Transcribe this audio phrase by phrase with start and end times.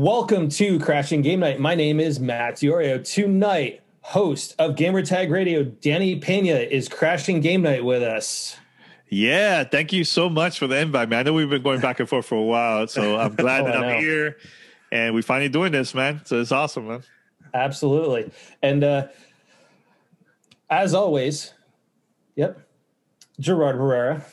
[0.00, 1.60] Welcome to Crashing Game Night.
[1.60, 3.04] My name is Matt Diorio.
[3.04, 8.56] Tonight, host of Gamertag Radio, Danny Pena, is crashing game night with us.
[9.10, 11.18] Yeah, thank you so much for the invite, man.
[11.18, 13.66] I know we've been going back and forth for a while, so I'm glad Oh,
[13.66, 13.76] that.
[13.76, 14.38] I'm here
[14.90, 16.22] and we're finally doing this, man.
[16.24, 17.02] So it's awesome, man.
[17.52, 18.30] Absolutely.
[18.62, 19.08] And uh,
[20.70, 21.52] as always,
[22.36, 22.58] yep,
[23.38, 24.24] Gerard Herrera.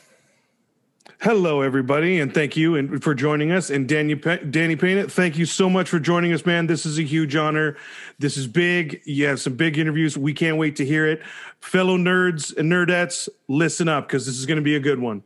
[1.20, 3.70] Hello, everybody, and thank you and for joining us.
[3.70, 6.68] And Danny, Pe- Danny Payne, thank you so much for joining us, man.
[6.68, 7.76] This is a huge honor.
[8.20, 9.02] This is big.
[9.04, 10.16] You have some big interviews.
[10.16, 11.20] We can't wait to hear it.
[11.60, 15.24] Fellow nerds and nerdettes, listen up because this is going to be a good one.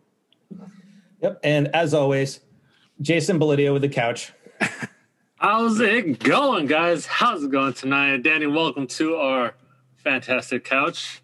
[1.21, 1.41] Yep.
[1.45, 2.41] And as always,
[3.03, 4.33] Jason Belidio with the couch.
[5.37, 7.05] How's it going, guys?
[7.05, 8.23] How's it going tonight?
[8.23, 9.55] Danny, welcome to our
[9.97, 11.22] fantastic couch.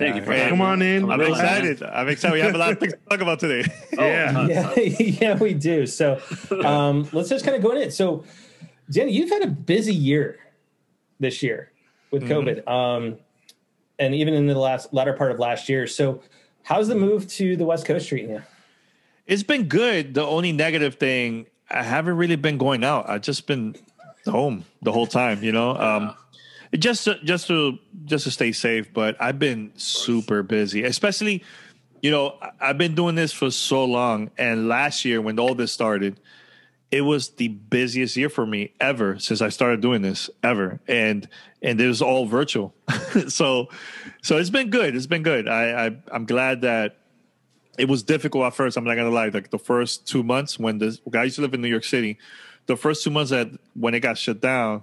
[0.00, 1.10] Thank you for having Come on in.
[1.10, 1.40] I'm Relax.
[1.42, 1.82] excited.
[1.82, 2.34] I'm excited.
[2.34, 3.70] We have a lot of things to talk about today.
[3.98, 4.32] Oh, Yeah.
[4.32, 5.86] tons, Yeah, yeah, we do.
[5.86, 6.20] So
[6.64, 7.92] um, let's just kind of go in it.
[7.92, 8.24] So,
[8.90, 10.38] Danny, you've had a busy year
[11.20, 11.70] this year
[12.10, 13.18] with COVID, um,
[13.98, 15.86] and even in the last latter part of last year.
[15.86, 16.22] So,
[16.62, 18.42] how's the move to the West Coast treating you?
[19.26, 20.14] It's been good.
[20.14, 23.08] The only negative thing, I haven't really been going out.
[23.08, 23.76] I've just been
[24.24, 25.76] home the whole time, you know.
[25.76, 26.14] Um,
[26.78, 31.42] just to, just to just to stay safe, but I've been super busy, especially
[32.02, 35.72] you know, I've been doing this for so long and last year when all this
[35.72, 36.18] started,
[36.90, 40.80] it was the busiest year for me ever since I started doing this ever.
[40.88, 41.28] And
[41.62, 42.74] and it was all virtual.
[43.28, 43.68] so
[44.22, 44.96] so it's been good.
[44.96, 45.46] It's been good.
[45.46, 46.96] I, I I'm glad that
[47.78, 48.76] it was difficult at first.
[48.76, 49.28] I'm not gonna lie.
[49.28, 52.18] Like the first two months when this I used to live in New York City,
[52.66, 54.82] the first two months that when it got shut down,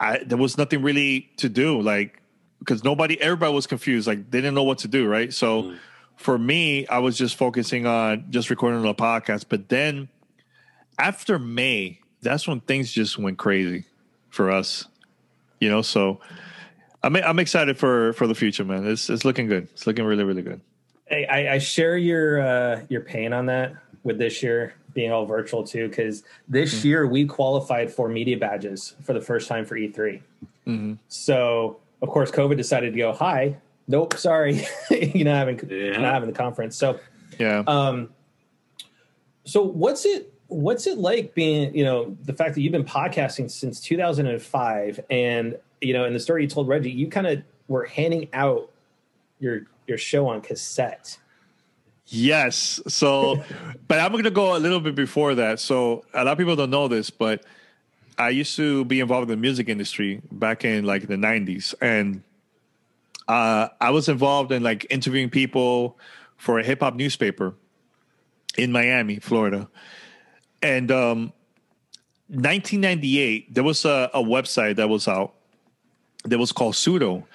[0.00, 1.80] I there was nothing really to do.
[1.80, 2.20] Like
[2.58, 4.06] because nobody, everybody was confused.
[4.06, 5.06] Like they didn't know what to do.
[5.06, 5.32] Right.
[5.32, 5.74] So
[6.16, 9.46] for me, I was just focusing on just recording the podcast.
[9.48, 10.08] But then
[10.98, 13.84] after May, that's when things just went crazy
[14.30, 14.86] for us.
[15.60, 16.20] You know, so
[17.02, 18.86] I'm I'm excited for for the future, man.
[18.86, 19.68] It's it's looking good.
[19.72, 20.60] It's looking really really good.
[21.06, 25.26] Hey, I, I share your uh, your pain on that with this year being all
[25.26, 29.76] virtual too, because this year we qualified for media badges for the first time for
[29.76, 30.22] E3.
[31.08, 33.56] So of course, COVID decided to go, "Hi,
[33.88, 35.98] nope, sorry, you're not having Yeah.
[36.00, 36.98] not having the conference." So
[37.38, 37.62] Yeah.
[37.66, 38.10] Um,
[39.44, 43.50] so what's it what's it like being you know the fact that you've been podcasting
[43.50, 47.84] since 2005 and you know in the story you told Reggie you kind of were
[47.86, 48.70] handing out
[49.40, 51.18] your your show on cassette.
[52.06, 52.80] Yes.
[52.86, 53.42] So,
[53.88, 55.60] but I'm going to go a little bit before that.
[55.60, 57.44] So, a lot of people don't know this, but
[58.18, 61.74] I used to be involved in the music industry back in like the 90s.
[61.80, 62.22] And
[63.26, 65.98] uh, I was involved in like interviewing people
[66.36, 67.54] for a hip hop newspaper
[68.56, 69.68] in Miami, Florida.
[70.62, 71.32] And um,
[72.28, 75.34] 1998, there was a, a website that was out
[76.24, 77.26] that was called Pseudo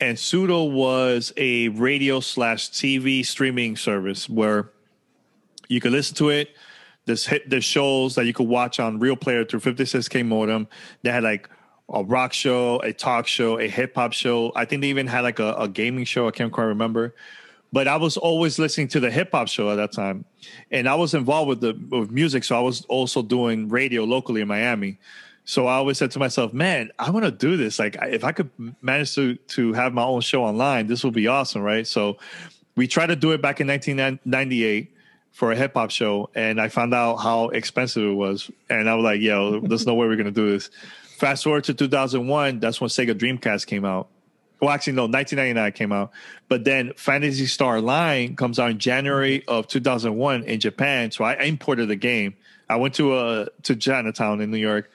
[0.00, 4.70] and Pseudo was a radio slash TV streaming service where
[5.68, 6.50] you could listen to it.
[7.06, 10.68] This hit there's shows that you could watch on Real Player through 56k modem.
[11.02, 11.48] They had like
[11.92, 14.52] a rock show, a talk show, a hip hop show.
[14.54, 16.28] I think they even had like a, a gaming show.
[16.28, 17.14] I can't quite remember.
[17.72, 20.24] But I was always listening to the hip hop show at that time,
[20.70, 22.44] and I was involved with the with music.
[22.44, 24.98] So I was also doing radio locally in Miami.
[25.48, 27.78] So I always said to myself, "Man, I want to do this.
[27.78, 28.50] Like, if I could
[28.82, 32.18] manage to to have my own show online, this would be awesome, right?" So
[32.76, 34.92] we tried to do it back in 1998
[35.32, 38.94] for a hip hop show, and I found out how expensive it was, and I
[38.94, 40.68] was like, "Yo, there's no way we're gonna do this."
[41.16, 44.08] Fast forward to 2001, that's when Sega Dreamcast came out.
[44.60, 46.10] Well, actually, no, 1999 came out,
[46.48, 51.10] but then Phantasy Star Online comes out in January of 2001 in Japan.
[51.10, 52.34] So I imported the game.
[52.68, 54.90] I went to uh to Chinatown in New York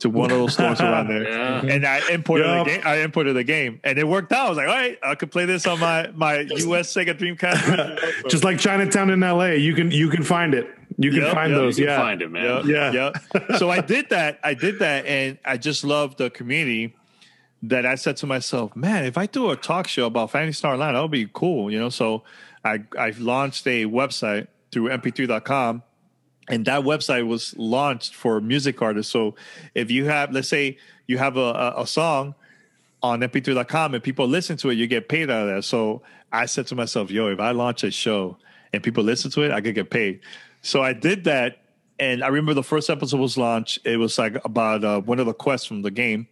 [0.00, 1.58] to one of those stores around there, Yeah.
[1.60, 1.68] Mm-hmm.
[1.70, 2.66] and I imported Yup.
[2.66, 2.82] the game.
[2.84, 4.46] I imported the game, and it worked out.
[4.46, 8.28] I was like, all right, I could play this on my my US Sega Dreamcast.
[8.28, 10.68] Just like Chinatown in LA, you can you can find it.
[10.98, 11.78] You can Yep, find yep, those.
[11.78, 11.98] You can yeah.
[12.00, 12.66] find it, man.
[12.66, 13.12] Yeah, Yeah.
[13.34, 13.56] yeah.
[13.58, 14.38] so I did that.
[14.44, 16.94] I did that, and I just love the community.
[17.62, 20.74] That I said to myself, man, if I do a talk show about Phantasy Star
[20.74, 21.88] Online, that would be cool, you know.
[21.88, 22.22] So
[22.62, 25.82] I I launched a website through mp3.com,
[26.48, 29.12] and that website was launched for music artists.
[29.12, 29.34] So
[29.74, 32.34] if you have, let's say, you have a, a, a song
[33.02, 35.64] on mp3.com and people listen to it, you get paid out of that.
[35.64, 36.02] So
[36.32, 38.36] I said to myself, yo, if I launch a show
[38.72, 40.20] and people listen to it, I could get paid.
[40.62, 41.62] So I did that.
[41.98, 43.78] And I remember the first episode was launched.
[43.84, 46.28] It was like about uh, one of the quests from the game.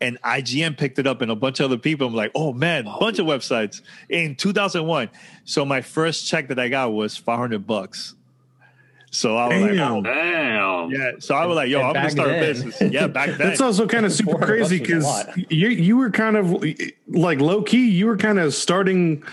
[0.00, 2.06] And IGN picked it up and a bunch of other people.
[2.06, 5.10] I'm like, oh man, a bunch of websites in 2001.
[5.44, 8.14] So my first check that I got was 500 bucks.
[9.10, 9.92] So I was like, Damn.
[9.92, 10.90] oh, Damn.
[10.90, 11.10] yeah.
[11.18, 12.80] So I was like, yo, And I'm gonna back start a business.
[12.80, 13.38] Yeah, back then.
[13.38, 16.64] That's also kind of super crazy bucks was a because you you were kind of
[17.08, 17.90] like low key.
[17.90, 19.24] You were kind of starting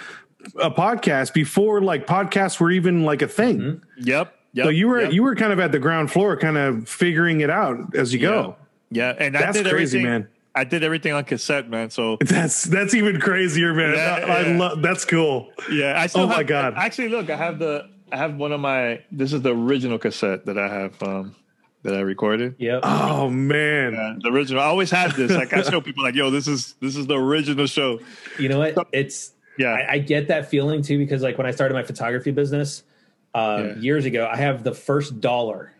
[0.61, 3.59] a podcast before like podcasts were even like a thing.
[3.59, 4.07] Mm-hmm.
[4.07, 4.33] Yep.
[4.53, 4.65] Yep.
[4.65, 5.13] So you were yep.
[5.13, 8.19] you were kind of at the ground floor, kind of figuring it out as you
[8.19, 8.55] go.
[8.89, 10.27] Yeah, and I That's did crazy, man.
[10.55, 11.91] I did everything on cassette, man.
[11.91, 13.93] So That's that's even crazier, man.
[13.93, 15.51] Yeah, I, I love that's cool.
[15.71, 16.73] yeah, I still Oh my God.
[16.75, 19.01] Actually, look, I have the I have one of my.
[19.11, 21.35] This is the original cassette that I have um
[21.83, 22.55] that I recorded.
[22.57, 22.81] Yep.
[22.83, 24.61] Oh man, Yeah, the original.
[24.61, 25.31] I always had this.
[25.31, 27.99] Like I show people, like, yo, this is this is the original show.
[28.39, 28.75] You know what?
[28.91, 29.69] It's Yeah.
[29.73, 32.83] I, I get that feeling too because like when I started my photography business
[33.35, 33.75] um, Yeah.
[33.75, 35.71] years ago, I have the first dollar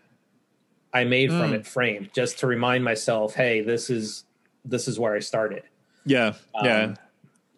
[0.92, 1.54] I made from Mm.
[1.56, 4.24] it framed just to remind myself, hey, this is
[4.64, 5.62] this is where I started.
[6.06, 6.96] Yeah, yeah, Um,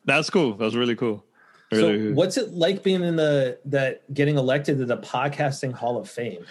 [0.05, 0.55] that's cool.
[0.55, 1.25] That's really cool.
[1.73, 6.11] So, what's it like being in the that getting elected to the podcasting Hall of
[6.11, 6.45] Fame?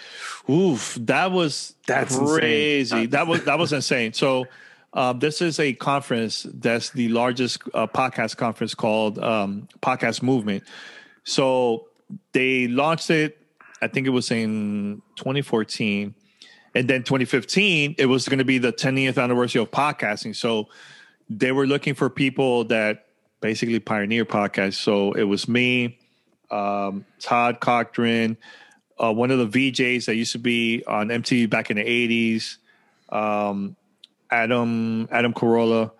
[0.48, 2.38] Oof, that was That's insane.
[2.38, 3.06] crazy.
[3.06, 4.14] That was that was insane.
[4.14, 4.46] So,
[4.94, 10.64] um, this is a conference that's the largest uh, podcast conference called um, Podcast Movement.
[11.24, 11.86] So
[12.32, 13.36] they launched it.
[13.82, 16.14] I think it was in 2014,
[16.74, 20.34] and then 2015 it was going to be the 10th anniversary of podcasting.
[20.34, 20.68] So
[21.28, 23.06] they were looking for people that
[23.40, 24.74] basically pioneer podcast.
[24.74, 25.98] So it was me,
[26.50, 28.36] um, Todd Cochran,
[28.98, 32.56] uh, one of the VJs that used to be on MTV back in the 80s,
[33.14, 33.76] um,
[34.30, 35.90] Adam Adam Carolla,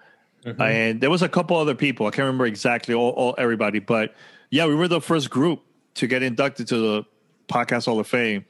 [0.45, 2.07] and there was a couple other people.
[2.07, 4.15] I can't remember exactly all, all everybody, but
[4.51, 5.63] yeah, we were the first group
[5.95, 7.05] to get inducted to the
[7.49, 8.45] Podcast Hall of Fame.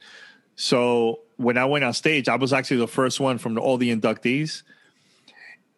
[0.55, 3.95] So when I went on stage, I was actually the first one from all the
[3.95, 4.63] inductees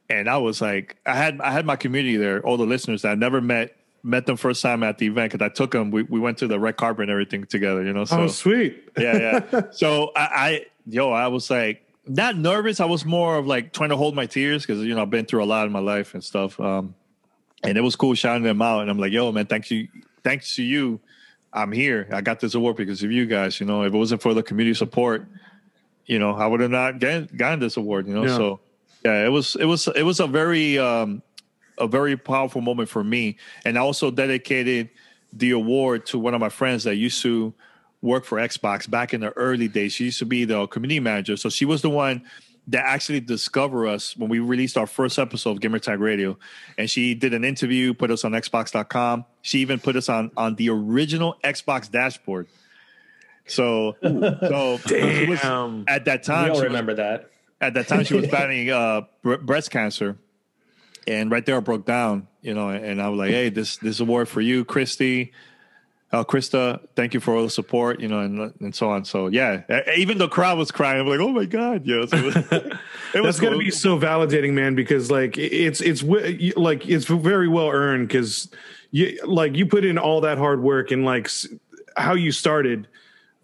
[0.10, 3.12] and I was like, I had I had my community there, all the listeners that
[3.12, 5.90] I never met met them first time at the event because I took them.
[5.90, 8.06] We, we went to the red carpet and everything together, you know.
[8.06, 8.90] So oh sweet.
[8.98, 9.62] yeah, yeah.
[9.72, 12.80] So I, I yo, I was like not nervous.
[12.80, 15.26] I was more of like trying to hold my tears because you know I've been
[15.26, 16.60] through a lot in my life and stuff.
[16.60, 16.96] Um,
[17.64, 18.82] and it was cool shouting them out.
[18.82, 19.88] And I'm like, yo, man, thanks you,
[20.22, 21.00] thanks to you,
[21.54, 22.10] I'm here.
[22.12, 23.58] I got this award because of you guys.
[23.62, 25.28] You know, if it wasn't for the community support,
[26.06, 28.06] you know, I would have not gotten, gotten this award.
[28.08, 28.36] You know, Yeah.
[28.36, 28.60] so
[29.06, 31.22] yeah, it was it was it was a very um,
[31.78, 34.90] a very powerful moment for me, and I also dedicated
[35.34, 37.54] the award to one of my friends that used to
[38.02, 39.94] work for Xbox back in the early days.
[39.94, 42.24] She used to be the community manager, so she was the one
[42.68, 46.38] that actually discovered us when we released our first episode of Gamer Tag Radio,
[46.78, 49.26] and she did an interview, put us on Xbox.com.
[49.42, 52.48] She even put us on on the original Xbox dashboard.
[53.48, 54.10] So, so
[55.28, 55.84] was- Damn.
[55.90, 57.30] at that We time, all she was- remember that.
[57.64, 60.18] At that time she was battling uh, bre- breast cancer,
[61.08, 64.00] and right there I broke down, you know, and I was like, "Hey, this this
[64.00, 65.34] award for you, Christy,
[66.12, 66.80] uh, Krista.
[66.96, 70.18] Thank you for all the support, you know, and and so on." So yeah, even
[70.18, 71.02] the crowd was crying.
[71.02, 72.80] I'm like, "Oh my god!" Know, so it was, it was
[73.14, 74.76] That's got to be so validating, man.
[74.76, 76.04] Because like it's it's
[76.56, 78.08] like it's very well earned.
[78.08, 78.50] Because
[78.92, 81.30] you like you put in all that hard work and like
[81.98, 82.88] how you started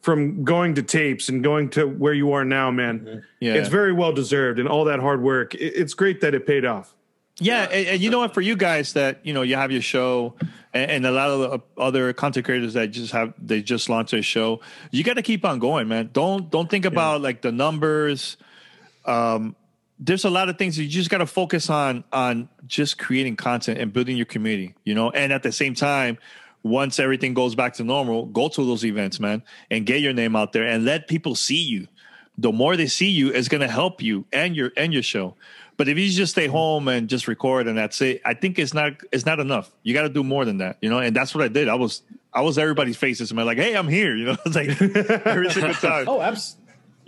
[0.01, 3.23] from going to tapes and going to where you are now, man.
[3.39, 3.55] Yeah.
[3.55, 5.55] It's very well deserved, and all that hard work.
[5.55, 6.93] It's great that it paid off.
[7.39, 8.33] Yeah, and, and you know what?
[8.33, 10.35] For you guys that you know you have your show,
[10.73, 14.11] and, and a lot of the other content creators that just have they just launched
[14.11, 16.09] their show, you got to keep on going, man.
[16.11, 18.37] Don't don't think about like the numbers.
[19.05, 19.55] Um,
[19.99, 23.35] there's a lot of things that you just got to focus on on just creating
[23.35, 25.09] content and building your community, you know.
[25.09, 26.17] And at the same time,
[26.63, 30.35] once everything goes back to normal, go to those events, man, and get your name
[30.35, 31.87] out there and let people see you.
[32.37, 35.35] The more they see you, it's going to help you and your and your show.
[35.75, 38.73] But if you just stay home and just record and that's it, I think it's
[38.73, 39.71] not it's not enough.
[39.83, 40.99] You got to do more than that, you know.
[40.99, 41.67] And that's what I did.
[41.69, 42.01] I was
[42.33, 43.45] I was everybody's faces, man.
[43.45, 44.37] Like, hey, I'm here, you know.
[44.45, 44.69] It's like
[45.25, 46.55] every single time, Oh, abs-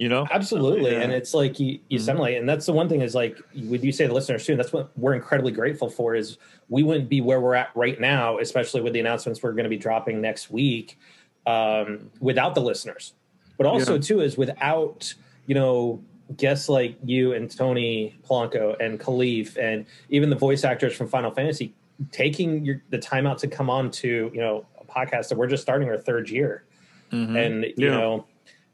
[0.01, 0.25] you know.
[0.31, 0.91] absolutely.
[0.93, 1.01] Yeah.
[1.01, 2.05] And it's like you, you Mm-hmm.
[2.05, 4.55] sound like, and that's the one thing is like, would you say the listeners too?
[4.55, 6.37] That's what we're incredibly grateful for is
[6.69, 9.69] we wouldn't be where we're at right now, especially with the announcements we're going to
[9.69, 10.97] be dropping next week,
[11.45, 13.13] um, without the listeners.
[13.57, 14.01] But also Yeah.
[14.01, 15.13] too is without
[15.45, 16.03] you know
[16.37, 21.29] guests like you and Tony Polanco and Kahlief and even the voice actors from Final
[21.29, 21.73] Fantasy
[22.11, 25.47] taking your, the time out to come on to you know a podcast that we're
[25.47, 26.63] just starting our third year,
[27.11, 27.37] Mhm.
[27.45, 27.97] and you Yeah.
[27.97, 28.25] know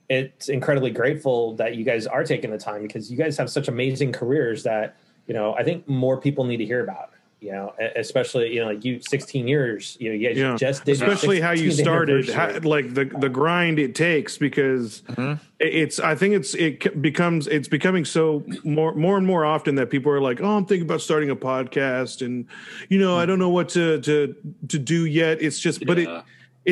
[0.10, 3.68] it's incredibly grateful that you guys are taking the time because you guys have such
[3.68, 4.96] amazing careers that
[5.28, 7.12] you know I think more people need to hear about.
[7.40, 9.96] You know, especially you know like you 16 years.
[10.00, 10.56] You know, you guys Yeah.
[10.58, 15.40] just did especially how you started how, like the the grind it takes because Mhm.
[15.60, 19.92] it's i think it's it becomes it's becoming so more more and more often that
[19.92, 22.48] people are like oh i'm thinking about starting a podcast and
[22.90, 24.36] you know i don't know what to to
[24.68, 26.20] to do yet it's just but Yeah.
[26.20, 26.24] it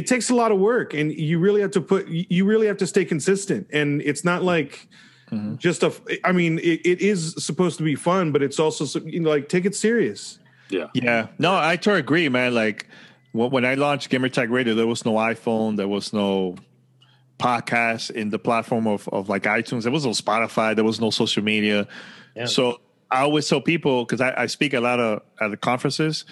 [0.06, 2.86] takes a lot of work and you really have to put you really have to
[2.86, 3.68] stay consistent.
[3.72, 4.90] And it's not like
[5.32, 5.56] mm-hmm.
[5.56, 5.94] just a
[6.26, 9.48] i mean it, it is supposed to be fun but it's also you know like
[9.48, 10.38] take it serious.
[10.70, 10.88] Yeah.
[10.94, 11.28] Yeah.
[11.40, 12.54] No i totally agree man.
[12.54, 12.88] Like
[13.32, 16.56] when i launched gamertag radio there was no iphone there was no
[17.40, 19.84] podcast in the platform of, of like itunes.
[19.84, 21.88] There was no spotify there was no social media.
[22.36, 22.48] Yeah.
[22.48, 26.26] so i always tell people because I, I speak a lot of at the conferences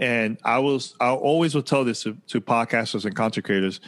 [0.00, 3.80] and I was I always will tell this to, to podcasters and content creators: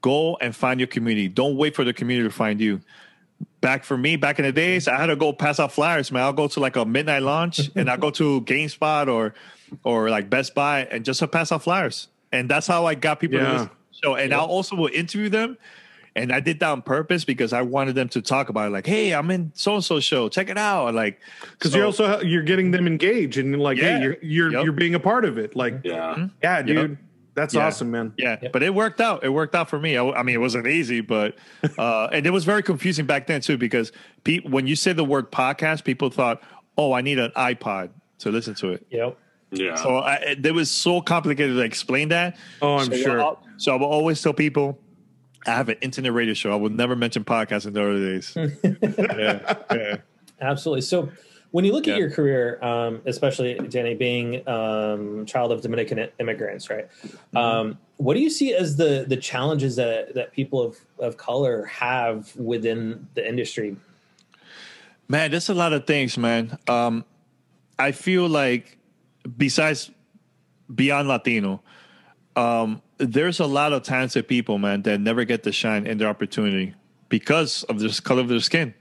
[0.00, 1.28] go and find your community.
[1.28, 2.80] Don't wait for the community to find you.
[3.60, 6.22] Back for me, back in the days, I had to go pass out flyers, man.
[6.22, 9.34] I'll go to like a midnight launch and I'll go to GameSpot or
[9.82, 12.08] or like Best Buy and just to pass out flyers.
[12.30, 13.64] And that's how I got people yeah.
[13.64, 13.70] to
[14.02, 14.14] show.
[14.14, 15.58] And I'll also will interview them
[16.16, 18.70] and I did that on purpose because I wanted them to talk about it.
[18.70, 20.28] Like, hey, I'm in so and so show.
[20.28, 20.94] Check it out.
[20.94, 21.20] Like,
[21.52, 24.64] because so, you're also you're getting them engaged and like, yeah, hey, you're you're yep.
[24.64, 25.56] you're being a part of it.
[25.56, 26.26] Like, yeah, mm-hmm.
[26.42, 26.90] yeah, dude.
[26.90, 26.98] Yep.
[27.34, 27.66] That's yeah.
[27.66, 28.14] awesome, man.
[28.16, 28.52] Yeah, yep.
[28.52, 29.24] but it worked out.
[29.24, 29.96] It worked out for me.
[29.96, 31.36] I, I mean, it wasn't easy, but
[31.78, 33.90] uh, and it was very confusing back then too because
[34.22, 36.42] pe- when you say the word podcast, people thought,
[36.78, 39.18] "Oh, I need an iPod to listen to it." Yep.
[39.50, 39.74] Yeah.
[39.76, 42.36] So I, it was so complicated to explain that.
[42.62, 43.20] Oh, I'm so sure.
[43.20, 44.78] I'll, so I will always tell people
[45.46, 46.52] I have an internet radio show.
[46.52, 48.32] I would never mention podcasts in the early days.
[49.18, 49.96] yeah, yeah.
[50.40, 50.82] Absolutely.
[50.82, 51.10] So,
[51.50, 51.92] when you look yeah.
[51.92, 56.88] at your career, um, especially Danny being um, child of Dominican immigrants, right?
[56.90, 57.36] Mm-hmm.
[57.36, 61.64] Um, what do you see as the the challenges that that people of of color
[61.66, 63.76] have within the industry?
[65.06, 66.58] Man, there's a lot of things, man.
[66.66, 67.04] Um,
[67.78, 68.78] I feel like
[69.36, 69.90] besides
[70.74, 71.62] beyond Latino,
[72.36, 76.08] um, there's a lot of talented people, man, that never get to shine in their
[76.08, 76.74] opportunity
[77.08, 78.74] because of the color of their skin.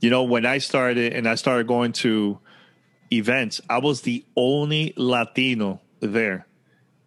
[0.00, 2.38] You know, when I started and I started going to
[3.12, 6.46] events, I was the only Latino there,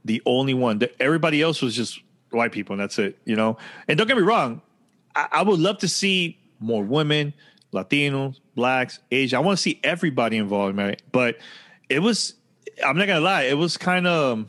[0.03, 0.81] the only one.
[0.99, 3.19] Everybody else was just white people, and that's it.
[3.25, 3.57] You know,
[3.87, 4.61] and don't get me wrong,
[5.15, 7.33] I, I would love to see more women,
[7.73, 9.37] Latinos, blacks, Asian.
[9.37, 10.95] I want to see everybody involved, man.
[11.11, 11.37] But
[11.89, 12.33] it was,
[12.85, 14.47] I'm not gonna lie, it was kind of um,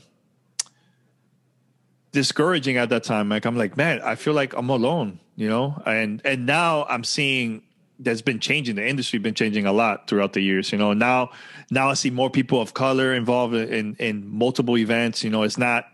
[2.13, 3.29] discouraging at that time.
[3.29, 5.81] Like I'm like, man, I feel like I'm alone, you know.
[5.87, 7.63] And and now I'm seeing
[7.99, 8.77] that's been changing.
[8.77, 10.73] The industry been changing a lot throughout the years.
[10.73, 11.31] You know, now
[11.71, 15.25] now I see more people of color involved in in multiple events.
[15.25, 15.87] You know, it's not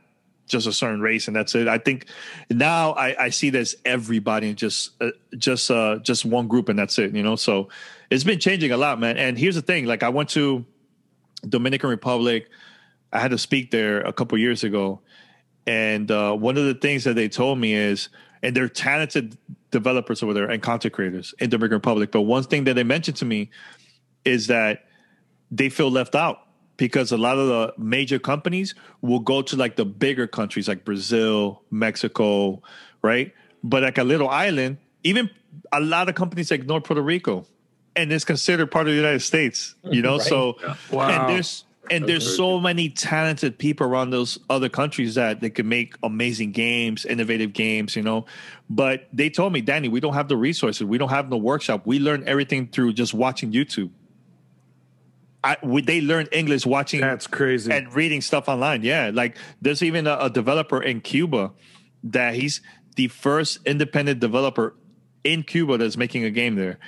[0.47, 1.69] just a certain race and that's it.
[1.69, 2.07] I think
[2.51, 6.79] now I, I see there's everybody in just uh, just uh, just one group and
[6.79, 7.15] that's it.
[7.15, 7.69] You know, so
[8.11, 9.17] it's been changing a lot, man.
[9.17, 10.65] And here's the thing: like I went to
[11.49, 12.49] Dominican Republic.
[13.13, 15.01] I had to speak there a couple years ago,
[15.67, 18.09] and uh, one of the things that they told me is,
[18.43, 19.39] and they're talented
[19.71, 22.13] developers over there and content creators in the Dominican Republic.
[22.13, 23.51] But one thing that they mentioned to me
[24.25, 24.85] is that
[25.51, 26.41] they feel left out
[26.77, 30.85] because a lot of the major companies will go to like the bigger countries like
[30.85, 32.63] Brazil, Mexico,
[33.03, 33.33] right?
[33.63, 35.31] But like a little island, even
[35.73, 37.47] a lot of companies ignore Puerto Rico
[37.97, 40.17] and it's considered part of the United States, you know?
[40.19, 40.27] right.
[40.27, 40.77] So, yeah.
[40.91, 41.09] wow.
[41.09, 45.69] and there's, and there's so many talented people around those other countries that they can
[45.69, 48.27] make amazing games, innovative games, you know.
[48.71, 50.85] But they told me, Danny, we don't have the resources.
[50.85, 51.87] We don't have the workshop.
[51.87, 53.91] We learn everything through just watching YouTube.
[55.43, 57.01] I, we, they learn English watching.
[57.01, 57.71] That's crazy.
[57.71, 58.83] And reading stuff online.
[58.83, 61.53] Yeah, like there's even a, a developer in Cuba
[62.05, 62.63] that he's
[62.97, 64.75] the first independent developer
[65.23, 66.79] in Cuba that's making a game there.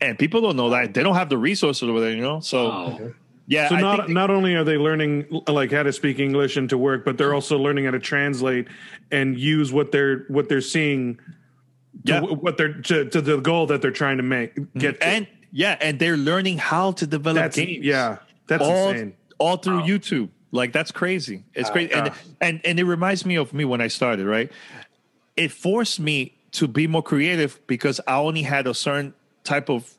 [0.00, 2.40] And people don't know that they don't have the resources over there, you know.
[2.40, 2.66] So.
[2.70, 3.14] Oh.
[3.48, 3.70] Yeah.
[3.70, 6.76] So I not not only are they learning like how to speak English and to
[6.76, 8.68] work, but they're also learning how to translate
[9.10, 11.18] and use what they're what they're seeing.
[12.04, 12.20] To yeah.
[12.20, 15.06] What they're to, to, the goal that they're trying to make get to.
[15.06, 17.84] and yeah, and they're learning how to develop that's, games.
[17.84, 19.16] Yeah, that's all, insane.
[19.38, 19.86] All through wow.
[19.86, 20.28] YouTube.
[20.52, 21.44] Like that's crazy.
[21.54, 22.14] It's uh, crazy, and, uh.
[22.42, 24.26] and and it reminds me of me when I started.
[24.26, 24.52] Right,
[25.36, 29.14] it forced me to be more creative because I only had a certain
[29.44, 29.90] type of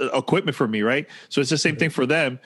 [0.00, 0.82] equipment for me.
[0.82, 1.80] Right, so it's the same mm-hmm.
[1.80, 2.38] thing for them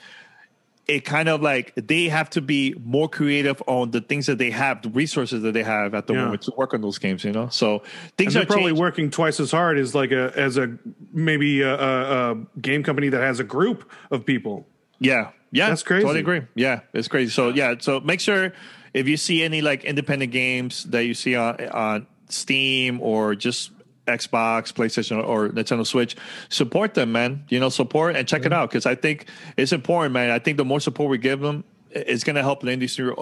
[0.89, 4.49] it kind of like they have to be more creative on the things that they
[4.49, 6.25] have, the resources that they have at the yeah.
[6.25, 7.23] moment to work on those games.
[7.23, 7.83] You know, so
[8.17, 8.81] things are probably changing.
[8.81, 10.77] working twice as hard as like a as a
[11.13, 14.65] maybe a, a, a, game company that has a group of people.
[14.97, 16.01] Yeah, yeah, that's crazy.
[16.01, 16.41] Totally agree.
[16.55, 17.31] Yeah, it's crazy.
[17.31, 18.51] So yeah, so make sure
[18.93, 23.71] if you see any like independent games that you see on on Steam or just
[24.09, 26.15] Xbox, PlayStation, or Nintendo Switch,
[26.49, 27.43] support them, man.
[27.49, 28.53] You know, support and check mm-hmm.
[28.53, 30.31] it out because I think it's important, man.
[30.31, 33.13] I think the more support we give them, it's going to help the industry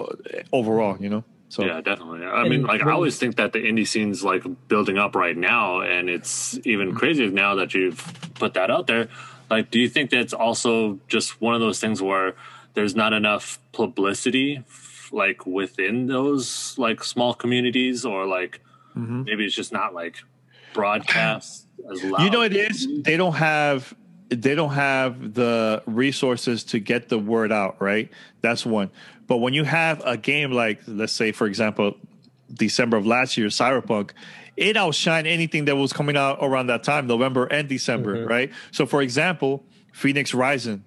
[0.51, 0.97] overall.
[0.99, 1.23] You know.
[1.49, 2.25] So yeah, definitely.
[2.25, 5.79] I mean, like I always think that the indie scene's like building up right now,
[5.81, 8.03] and it's even crazier now that you've
[8.35, 9.07] put that out there.
[9.49, 12.35] Like, do you think that's also just one of those things where
[12.73, 14.63] there's not enough publicity
[15.11, 18.61] like within those like small communities or like
[18.95, 19.23] mm-hmm.
[19.23, 20.17] maybe it's just not like
[20.77, 22.21] broadcast as loud.
[22.23, 22.87] You know it is.
[23.03, 23.93] They don't have
[24.29, 28.09] they don't have the resources to get the word out, right?
[28.41, 28.91] That's one.
[29.25, 31.95] But when you have a game like let's say for example
[32.53, 34.11] December of last year Cyberpunk,
[34.55, 38.27] it outshined anything that was coming out around that time, November and December, mm-hmm.
[38.27, 38.51] right?
[38.71, 40.83] So for example, Fenyx Rising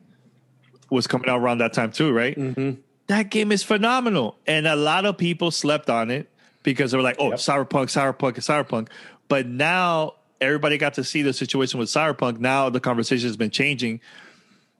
[0.91, 2.37] was coming out around that time too, right?
[2.37, 2.81] Mm-hmm.
[3.07, 6.31] That game is phenomenal, and a lot of people slept on it
[6.63, 7.39] because they were like, "Oh, yep.
[7.39, 8.89] Cyberpunk, Cyberpunk, Cyberpunk."
[9.31, 12.41] But now everybody got to see the situation with Cyberpunk.
[12.41, 14.01] Now the conversation has been changing.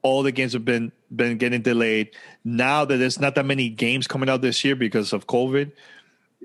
[0.03, 2.11] All the games have been been getting delayed.
[2.43, 5.71] Now that there's not that many games coming out this year because of COVID,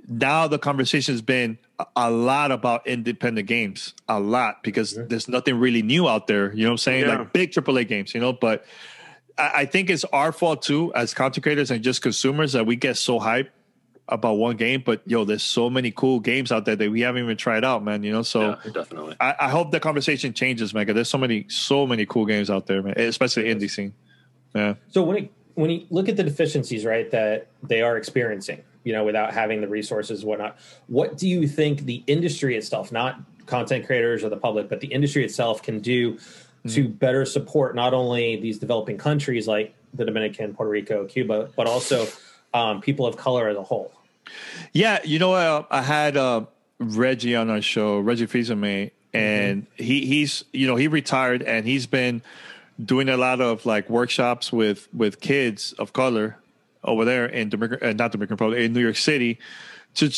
[0.06, 1.58] now the conversation has been
[1.96, 5.08] a lot about independent games, a lot because mm-hmm.
[5.08, 6.52] there's nothing really new out there.
[6.52, 7.06] You know what I'm saying?
[7.06, 7.18] Yeah.
[7.18, 8.32] Like big AAA games, you know.
[8.32, 8.64] But
[9.36, 12.76] I, I think it's our fault too, as content creators and just consumers, that we
[12.76, 13.48] get so hyped
[14.08, 14.82] about one game.
[14.84, 17.82] But yo, there's so many cool games out there that we haven't even tried out,
[17.82, 18.02] man.
[18.02, 19.16] You know, so yeah, definitely.
[19.20, 20.86] I, I, hope the conversation changes, man.
[20.86, 22.94] There's so many, so many cool games out there, man.
[22.98, 23.94] Especially indie scene.
[24.54, 24.75] Yeah.
[24.90, 28.92] So when it, when you look at the deficiencies, right, that they are experiencing you
[28.92, 30.56] know, without having the resources, whatnot.
[30.86, 34.86] What do you think the industry itself, not content creators or the public, but the
[34.86, 36.68] industry itself can do mm-hmm.
[36.68, 41.66] to better support not only these developing countries like the Dominican, Puerto Rico, Cuba, but
[41.66, 42.06] also
[42.54, 43.92] um, people of color as a whole?
[44.73, 46.47] Yeah, you know, uh, I had uh,
[46.78, 49.83] Reggie on our show, Reggie Fils-Aimé, and mm-hmm.
[49.83, 52.23] he he's you know he retired and he's been
[52.83, 56.38] doing a lot of like workshops with with kids of color
[56.85, 59.38] over there in Dominican, uh, not Dominican Republic, in New York City,
[59.95, 60.11] to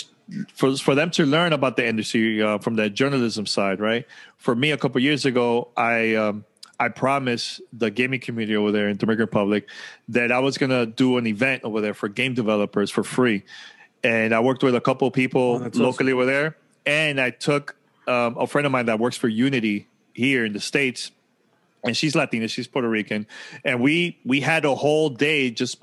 [0.54, 4.06] for for them to learn about the industry uh, from the journalism side, right?
[4.36, 6.44] For me, a couple years ago, I um,
[6.80, 9.68] I promised the gaming community over there in Dominican Republic
[10.08, 13.44] that I was gonna do an event over there for game developers for free,
[14.02, 16.14] and I worked with a couple people oh, locally awesome.
[16.14, 16.56] over there,
[16.86, 20.60] and I took um, a friend of mine that works for Unity here in the
[20.60, 21.12] states
[21.84, 23.26] and she's Latina, she's Puerto Rican,
[23.64, 25.82] and we we had a whole day just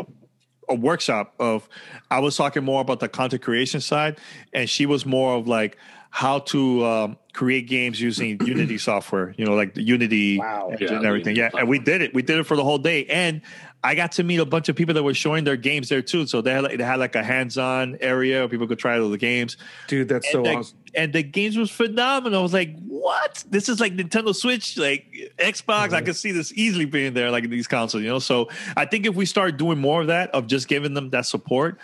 [0.67, 1.67] a workshop of
[2.09, 4.19] I was talking more about the content creation side,
[4.53, 5.77] and she was more of like
[6.09, 9.33] how to um, create games using Unity software.
[9.37, 10.69] You know, like the Unity wow.
[10.69, 11.35] and yeah, everything.
[11.35, 12.13] Yeah, and we did it.
[12.13, 13.41] We did it for the whole day, and
[13.85, 16.25] I got to meet a bunch of people that were showing their games there too.
[16.25, 19.09] So they had like, they had like a hands-on area where people could try all
[19.09, 19.57] the games.
[19.87, 20.77] Dude, that's and so the, awesome.
[20.95, 22.39] And the games was phenomenal.
[22.39, 23.43] I was like, what?
[23.47, 25.65] This is like Nintendo Switch, like Xbox.
[25.65, 25.95] Mm-hmm.
[25.95, 28.01] I could see this easily being there, like in these consoles.
[28.01, 30.95] You know, so I think if we start doing more of that, of just giving
[30.95, 31.77] them that support.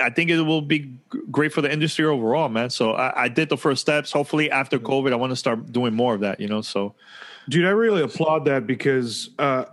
[0.00, 0.92] I think it will be
[1.30, 2.68] great for the industry overall, man.
[2.70, 4.12] So I, I did the first steps.
[4.12, 4.78] Hopefully, after.
[4.78, 6.40] COVID, I want to start doing more of that.
[6.40, 6.94] You know, so
[7.48, 9.64] dude, I really applaud that because uh,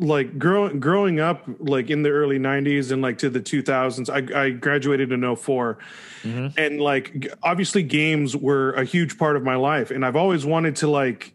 [0.00, 4.46] like growing growing up like in the early 90s and like to the 2000s i,
[4.46, 5.78] I graduated in 4
[6.22, 6.46] mm-hmm.
[6.58, 10.76] and like obviously games were a huge part of my life and i've always wanted
[10.76, 11.34] to like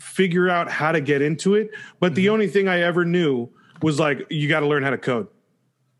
[0.00, 2.16] figure out how to get into it but mm-hmm.
[2.16, 3.48] the only thing i ever knew
[3.82, 5.28] was like you got to learn how to code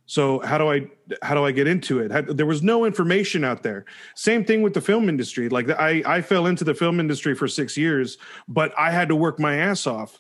[0.07, 0.81] so how do i
[1.21, 4.73] how do i get into it there was no information out there same thing with
[4.73, 8.17] the film industry like i i fell into the film industry for 6 years
[8.49, 10.19] but i had to work my ass off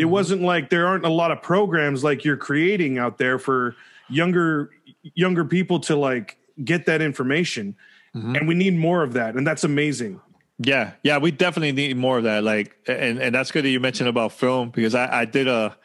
[0.00, 0.12] it mm-hmm.
[0.12, 3.76] wasn't like there aren't a lot of programs like you're creating out there for
[4.08, 4.70] younger
[5.14, 7.76] younger people to like get that information.
[8.16, 8.34] Mm-hmm.
[8.34, 10.20] and we need more of that and that's amazing.
[10.58, 10.94] Yeah.
[11.04, 12.42] Yeah we definitely need more of that.
[12.42, 15.76] Like and and that's good that you mentioned about film because i i did a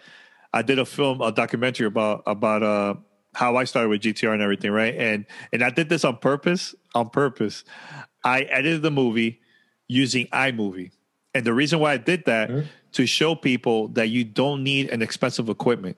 [0.53, 2.95] i did a film a documentary about about uh
[3.35, 4.95] how i started with gtr and everything right?
[4.95, 7.63] And and i did this on purpose on purpose.
[8.23, 9.41] I edited the movie
[9.87, 10.91] using imovie.
[11.35, 14.89] And the reason why i did that mm-hmm to show people that you don't need
[14.89, 15.97] an expensive equipment.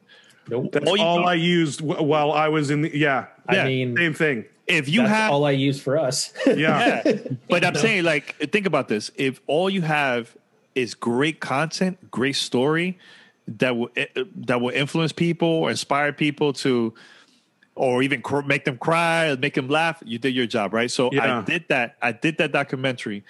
[0.49, 0.71] Nope.
[0.71, 3.27] That's all, all I used while I was in the yeah.
[3.47, 4.45] I mean, same thing.
[4.65, 7.01] If you have all I use for us, yeah.
[7.05, 7.13] yeah.
[7.49, 10.35] But I'm saying, like, think about this: if all you have
[10.73, 12.97] is great content, great story
[13.47, 14.07] that will eh,
[14.47, 16.93] that will influence people, or inspire people to,
[17.75, 20.89] or even cr- make them cry, make them laugh, you did your job, right?
[20.89, 21.39] So yeah.
[21.39, 21.95] I did that.
[22.01, 23.23] I did that documentary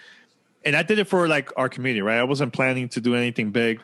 [0.65, 2.17] and I did it for like our community, right?
[2.19, 3.81] I wasn't planning to do anything big.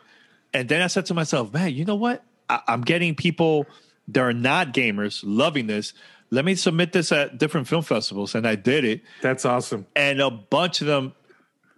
[0.54, 2.24] And then I said to myself, man, you know what?
[2.50, 3.66] I- I'm getting people
[4.10, 5.94] that are not gamers loving this.
[6.30, 8.36] Let me submit this at different film festivals.
[8.36, 9.02] And I did it.
[9.22, 9.86] That's awesome.
[9.96, 11.14] And a bunch of them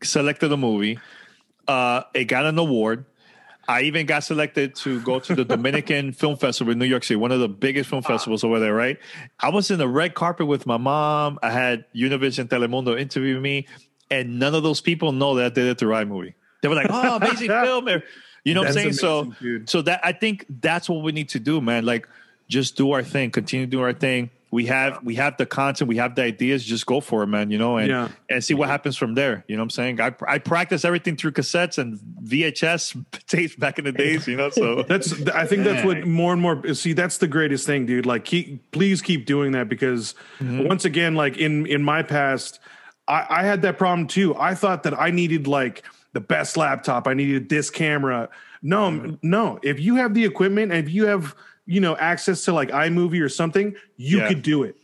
[0.04, 1.00] selected the movie.
[1.68, 3.06] Uh, it got an award.
[3.68, 7.16] I even got selected to go to the Dominican Film Festival in New York City,
[7.16, 9.00] one of the biggest film festivals over there, right?
[9.40, 11.40] I was in the red carpet with my mom.
[11.42, 13.66] I had Univision Telemundo interview me
[14.12, 16.36] and none of those people know that I did the right movie.
[16.62, 17.88] They were like, "Oh, amazing film!"
[18.44, 18.86] You know what I'm saying?
[18.88, 19.70] Amazing, so, dude.
[19.70, 21.86] so that I think that's what we need to do, man.
[21.86, 22.08] Like,
[22.48, 24.30] just do our thing, continue to do our thing.
[24.52, 26.64] We have we have the content, we have the ideas.
[26.64, 27.52] Just go for it, man.
[27.52, 28.10] You know, and Yeah.
[28.30, 29.44] and see what happens from there.
[29.48, 30.00] You know what I'm saying?
[30.00, 34.28] I I practice everything through cassettes and VHS tapes back in the days.
[34.28, 37.66] You know, so That's I think that's what more and more see that's the greatest
[37.66, 38.06] thing, dude.
[38.06, 40.68] Like keep please keep doing that because mm-hmm.
[40.68, 42.60] once again, like in in my past,
[43.08, 44.36] I, I had that problem too.
[44.36, 48.30] I thought that I needed like the best laptop, I needed this camera.
[48.62, 49.16] No, mm-hmm.
[49.22, 49.60] no.
[49.64, 53.22] If you have the equipment and if you have, you know, access to like iMovie
[53.22, 54.28] or something, you Yeah.
[54.30, 54.76] could do it.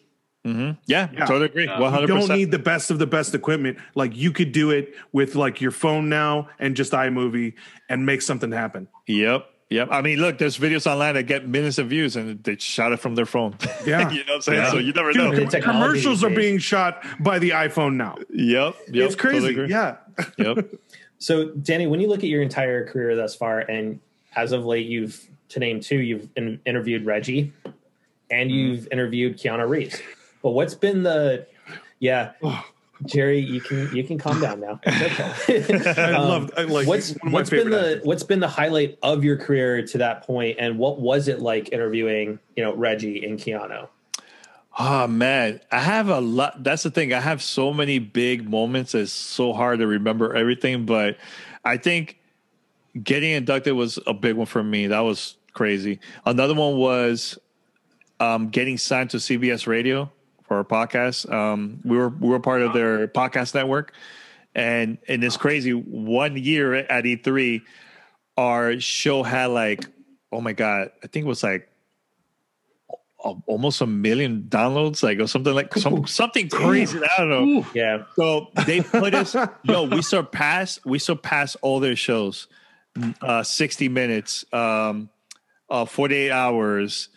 [0.46, 0.72] Mm-hmm.
[0.88, 1.68] yeah, totally agree.
[1.68, 3.78] One You hundred don't need the best of the best equipment.
[3.94, 7.54] Like you could do it with like your phone now and just iMovie
[7.90, 8.88] and make something happen.
[9.08, 9.46] Yep.
[9.72, 9.88] Yep.
[9.90, 12.98] I mean, look, there's videos online that get millions of views and they shot it
[13.00, 13.56] from their phone.
[13.86, 14.12] Yeah.
[14.12, 14.60] you know what I'm saying?
[14.60, 14.72] Yeah.
[14.72, 15.46] So you never Dude, know.
[15.46, 18.18] The commercials are being shot by the iPhone now.
[18.30, 18.76] Yep.
[18.90, 19.06] Yep.
[19.06, 19.48] it's crazy.
[19.56, 19.96] Totally yeah.
[20.38, 20.76] Yep.
[21.20, 24.00] So, Danny, when you look at your entire career thus far, and
[24.36, 28.50] as of late, you've to name two, you've in, interviewed Reggie, and Mm-hmm.
[28.50, 30.02] you've interviewed Keanu Reeves.
[30.44, 31.48] But what's been the,
[32.00, 32.32] yeah,
[33.06, 34.80] Jerry, you can you can calm down now.
[34.84, 35.92] It's okay.
[35.98, 38.06] I Um, love I like what's one of my what's been the actors.
[38.06, 41.72] what's been the highlight of your career to that point, and what was it like
[41.72, 43.88] interviewing you know Reggie and Keanu?
[44.78, 46.64] Oh man, I have a lot.
[46.64, 47.14] That's the thing.
[47.14, 48.96] I have so many big moments.
[48.96, 51.18] It's so hard to remember everything, but
[51.66, 52.18] I think
[53.04, 54.88] getting inducted was a big one for me.
[54.88, 56.00] That was crazy.
[56.26, 57.38] Another one was
[58.20, 60.12] um, getting signed to CBS Radio
[60.52, 61.32] for our podcast.
[61.32, 63.94] Um, we were we were part of their podcast network,
[64.54, 65.72] and and it's crazy.
[65.72, 67.62] One year at E3,
[68.36, 69.86] our show had like,
[70.30, 71.70] oh my god, I think it was like
[73.24, 77.00] al- almost a million downloads, like or something like some, something crazy.
[77.00, 77.66] I don't know.
[77.74, 79.34] Yeah, So they put us,
[79.64, 82.50] yo, we surpassed, we surpassed all their shows,
[83.22, 85.10] uh, 60 minutes, um,
[85.70, 87.08] uh, 48 hours,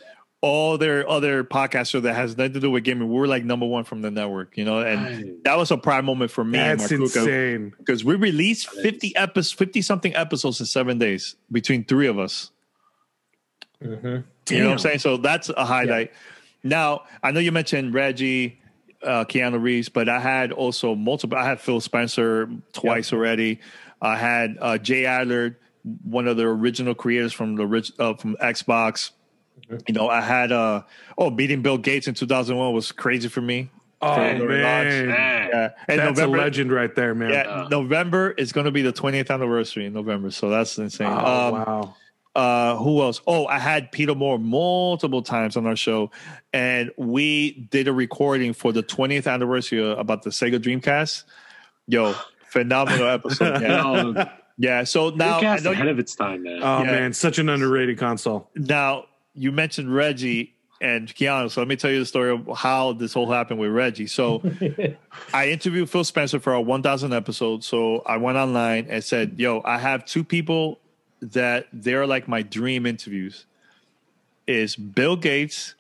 [0.44, 3.08] all their other podcasts show that has nothing to do with gaming.
[3.08, 5.44] We were like number one from the network, you know, and Right.
[5.44, 7.72] that was a prime moment for me That's and Markuka insane.
[7.78, 12.50] because we released 50 episodes, 50 something episodes in seven days between three of us.
[13.80, 14.98] You know what I'm saying?
[14.98, 16.12] So that's a highlight.
[16.62, 18.60] Now, I know you mentioned Reggie,
[19.02, 21.38] uh, Keanu Reeves, but I had also multiple.
[21.38, 23.60] I had Phil Spencer twice already.
[24.02, 25.56] I had uh, J Allard,
[26.02, 29.10] one of the original creators from the orig- uh, from Xbox.
[29.86, 30.82] You know, I had uh,
[31.16, 33.70] oh, beating Bill Gates in 2001 was crazy for me.
[34.02, 35.48] Oh For man, Man.
[35.52, 37.30] Yeah, and that's November, a legend right there, man.
[37.30, 41.06] Yeah, November is going to be the 20th anniversary in November, so that's insane.
[41.06, 41.96] Oh, Um, wow.
[42.34, 46.10] uh who else oh i had peter moore multiple times on our show
[46.52, 51.22] and we did a recording for the 20th anniversary uh, about the sega dreamcast
[51.86, 52.12] yo
[52.48, 54.26] phenomenal episode yeah, No,
[54.58, 56.58] yeah so now I Dreamcast know ahead you, of its time, man.
[56.60, 56.90] Oh yeah.
[56.90, 58.50] man, such an underrated console.
[58.56, 62.92] now you mentioned reggie and Keanu, so let me tell you the story of how
[62.92, 64.06] this whole happened with Reggie.
[64.06, 64.42] So,
[65.34, 67.64] I interviewed Phil Spencer for our 1,000 episode.
[67.64, 70.78] So I went online and said, "Yo, I have two people
[71.22, 73.46] that they're like my dream interviews.
[74.46, 75.74] Is Bill Gates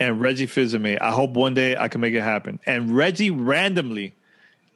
[0.00, 1.00] and Reggie Fils-Aimé.
[1.00, 4.14] I hope one day I can make it happen." And Reggie randomly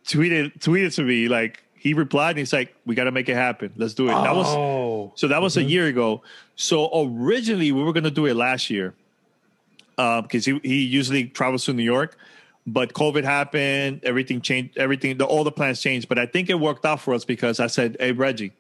[0.05, 3.35] tweeted tweeted to me like he replied and he's like, "We got to make it
[3.35, 3.73] happen.
[3.77, 5.69] Let's do it." That was oh, so that was a mm-hmm.
[5.69, 6.23] year ago.
[6.57, 8.95] So originally we were going to do it last year
[9.99, 12.17] um, because he, he usually travels to New York,
[12.67, 14.01] but COVID happened.
[14.05, 14.77] Everything changed.
[14.79, 16.09] Everything, the, all the plans changed.
[16.09, 18.53] But I think it worked out for us because I said, "Hey Reggie,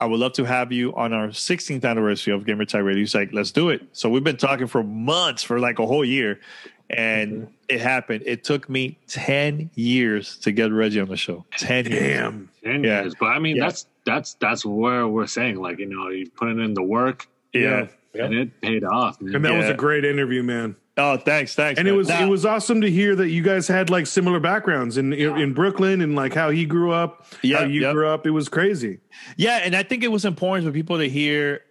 [0.00, 3.32] I would love to have you on our 16th anniversary of Gamertag Radio." He's like,
[3.32, 6.40] "Let's do it." So we've been talking for months, for like a whole year,
[6.88, 8.22] and it happened.
[8.26, 11.44] It took me 10 years to get Reggie on the show.
[11.58, 12.00] 10 years.
[12.00, 12.48] damn.
[12.64, 13.02] Ten Yeah.
[13.02, 13.14] years.
[13.18, 13.64] But I mean, Yeah.
[13.66, 17.86] that's that's that's where we're saying, like, you know, you put in the work Yeah.
[18.14, 19.34] And it paid off, man.
[19.36, 20.76] And that was a great interview, man.
[20.96, 21.78] Oh, thanks, thanks.
[21.78, 24.38] And it was Now- it was awesome to hear that you guys had like similar
[24.40, 27.94] backgrounds in in Brooklyn and like how he grew up, Yeah, how you yep.
[27.94, 28.26] grew up.
[28.26, 28.98] It was crazy.
[29.36, 31.62] Yeah, and I think it was important for people to hear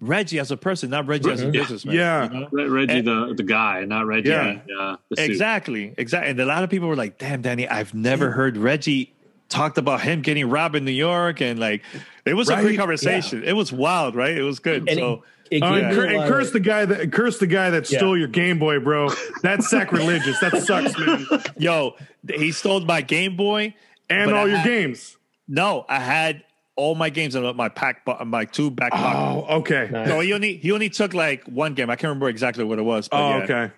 [0.00, 1.94] Reggie as a person, not Reggie as a businessman.
[1.94, 2.24] Yeah.
[2.32, 2.48] you know?
[2.50, 4.30] Re- Reggie, And- the the guy, not Reggie.
[4.30, 4.58] Yeah.
[4.80, 5.30] uh, the suit.
[5.30, 6.30] Exactly, exactly.
[6.30, 9.12] And a lot of people were like, "Damn, Danny, I've never heard Reggie
[9.48, 11.82] talked about him getting robbed in New York," and like,
[12.24, 13.44] it was a great conversation.
[13.44, 14.36] It was wild, right?
[14.36, 14.88] It was good.
[14.88, 17.70] And so, it, it Uh, and, cur- and curse the guy that curse the guy
[17.70, 17.98] that Yeah.
[17.98, 19.08] stole your Game Boy, bro.
[19.42, 20.38] That's sacrilegious.
[20.40, 21.26] that sucks, man.
[21.56, 21.96] yo,
[22.28, 23.74] he stole my Game Boy
[24.10, 25.16] And all I your had- games.
[25.48, 26.42] No, I had
[26.74, 29.46] all my games in my pack, bo- my two back pockets.
[29.48, 29.88] Oh, okay.
[29.90, 30.08] Nice.
[30.08, 31.88] No, he only he only took like one game.
[31.88, 33.08] I can't remember exactly what it was.
[33.08, 33.44] But Oh, yeah.
[33.44, 33.72] okay.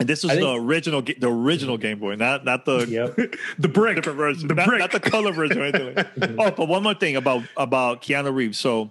[0.00, 3.34] And this was I the think- original, the original Game Boy, not not the Yep.
[3.58, 3.96] The brick.
[3.96, 4.80] different version, The not, brick.
[4.80, 5.58] not the color version.
[5.60, 5.94] Or anything.
[5.94, 8.58] like- oh, but one more thing about about Keanu Reeves.
[8.58, 8.90] So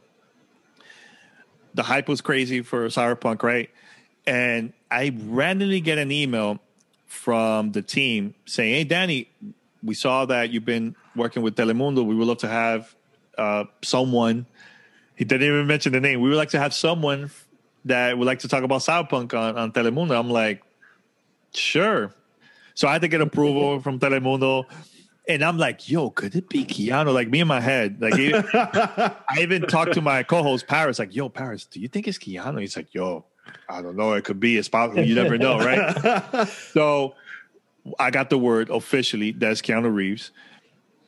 [1.74, 3.70] the hype was crazy for Cyberpunk, right?
[4.26, 6.60] and I randomly get an email
[7.08, 9.30] from the team saying, "Hey, Danny,
[9.84, 12.06] we saw that you've been working with Telemundo.
[12.06, 12.94] We would love to have
[13.38, 14.46] uh, someone."
[15.16, 16.22] He didn't even mention the name.
[16.22, 17.30] We would like to have someone
[17.86, 20.18] that would like to talk about Cyberpunk on, on Telemundo.
[20.18, 20.64] I'm like,
[21.54, 22.14] sure.
[22.74, 24.66] So I had to get approval from Telemundo.
[25.28, 27.14] And I'm like, yo, could it be Keanu?
[27.14, 28.02] Like me in my head.
[28.02, 28.14] Like
[28.54, 32.60] I even talked to my co-host Paris, like, yo, Paris, do you think it's Keanu?
[32.60, 33.26] He's like, yo,
[33.70, 34.14] I don't know.
[34.14, 34.58] It could be.
[34.58, 35.04] It's possible.
[35.04, 36.48] You never know, right?
[36.74, 37.16] so
[38.00, 40.32] I got the word officially that's Keanu Reeves.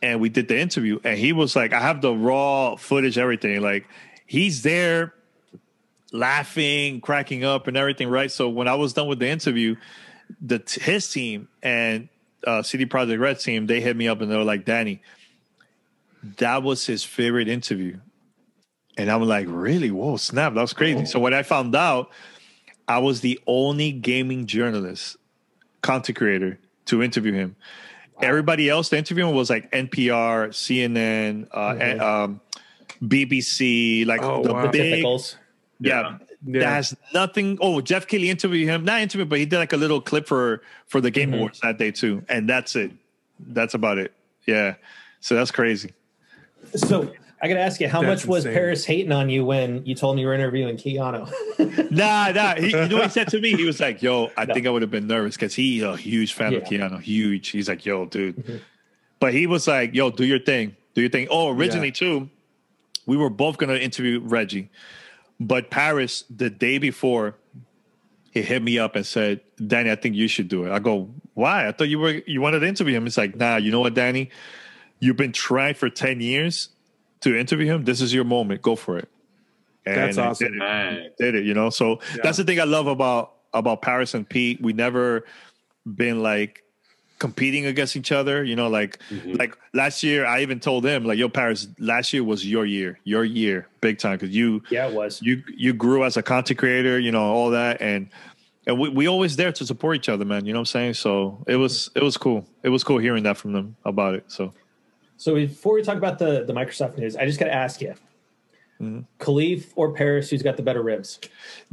[0.02, 1.00] And we did the interview.
[1.04, 3.62] And he was like, I have the raw footage, everything.
[3.62, 3.88] Like
[4.26, 5.14] he's there
[6.12, 8.32] laughing, cracking up, and everything, right?
[8.32, 9.76] So when I was done with the interview,
[10.42, 12.10] the his team and
[12.46, 15.02] uh, CD Projekt Red team, they hit me up and they were like, Danny,
[16.38, 17.98] that was his favorite interview.
[18.98, 19.92] And I'm like, really?
[19.92, 20.54] Whoa, snap.
[20.54, 21.06] That was crazy.
[21.06, 22.12] So when I found out,
[22.88, 25.18] I was the only gaming journalist,
[25.82, 27.56] content creator to interview him.
[28.16, 28.28] Wow.
[28.28, 31.82] Everybody else, the interview was like NPR, CNN, uh, mm-hmm.
[31.82, 32.42] and, um,
[33.02, 34.68] BBC, like oh, the wow.
[34.68, 35.20] big, yeah,
[35.80, 36.18] yeah.
[36.46, 37.58] That has nothing.
[37.62, 40.62] Oh, Geoff Keighley interviewed him, not interviewed, but he did like a little clip for
[40.88, 41.40] for the Game mm-hmm.
[41.40, 42.92] Awards that day too, and that's it.
[43.40, 44.14] That's about it.
[44.46, 44.76] Yeah,
[45.22, 45.94] so that's crazy.
[46.76, 48.54] So I got to ask you, how that's much was insane.
[48.54, 51.30] Paris hating on you when you told me you were interviewing Keanu?
[51.92, 52.56] nah, nah.
[52.56, 53.52] He, you know what he said to me?
[53.52, 54.54] He was like, "Yo, I no.
[54.54, 56.60] think I would have been nervous because he's a huge fan yeah.
[56.60, 57.02] of Keanu.
[57.02, 57.50] Huge.
[57.50, 58.58] He's like, yo, dude." Mm-hmm.
[59.20, 60.78] But he was like, "Yo, do your thing.
[60.94, 61.94] Do your thing." Oh, originally yeah.
[61.94, 62.30] too,
[63.06, 64.70] we were both gonna interview Reggie.
[65.44, 67.36] But Paris, the day before,
[68.32, 70.72] he hit me up and said, Danny, I think you should do it.
[70.72, 71.68] I go, why?
[71.68, 73.06] I thought you were you wanted to interview him.
[73.06, 74.30] It's like, nah, you know what, Danny?
[75.00, 76.70] You've been trying for 10 years
[77.22, 77.84] to interview him.
[77.84, 78.62] This is your moment.
[78.62, 79.10] Go for it.
[79.86, 80.54] And that's awesome.
[80.54, 81.18] Did it.
[81.18, 81.70] did it, you know?
[81.70, 82.22] So yeah.
[82.24, 84.62] that's the thing I love about about Paris and Pete.
[84.62, 85.26] We never
[85.86, 86.63] been like
[87.24, 88.44] competing against each other.
[88.44, 89.36] You know, like mm-hmm.
[89.36, 93.00] like last year, I even told him like, "Yo, Paris, last year was your year,
[93.06, 96.60] your year, big time, because you yeah, it was you you grew as a content
[96.60, 98.10] creator, you know, all that, and
[98.68, 100.46] and we we always there to support each other, man.
[100.46, 100.96] You know what I'm saying?
[100.96, 102.46] So it was it was cool.
[102.62, 104.26] It was cool hearing that from them about it.
[104.28, 104.54] So.
[105.16, 107.94] So before we talk about the the Microsoft news, I just got to ask you,
[108.84, 109.24] Mm-hmm.
[109.24, 111.20] Kahlief or Paris, who's got the better ribs?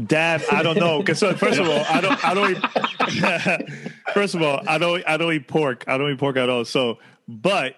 [0.04, 0.98] Dad, I don't know.
[1.00, 2.50] Because so, first of all, I don't, I don't.
[2.56, 5.84] Eat, first of all, I don't, I don't eat pork.
[5.86, 6.64] I don't eat pork at all.
[6.64, 7.76] So, but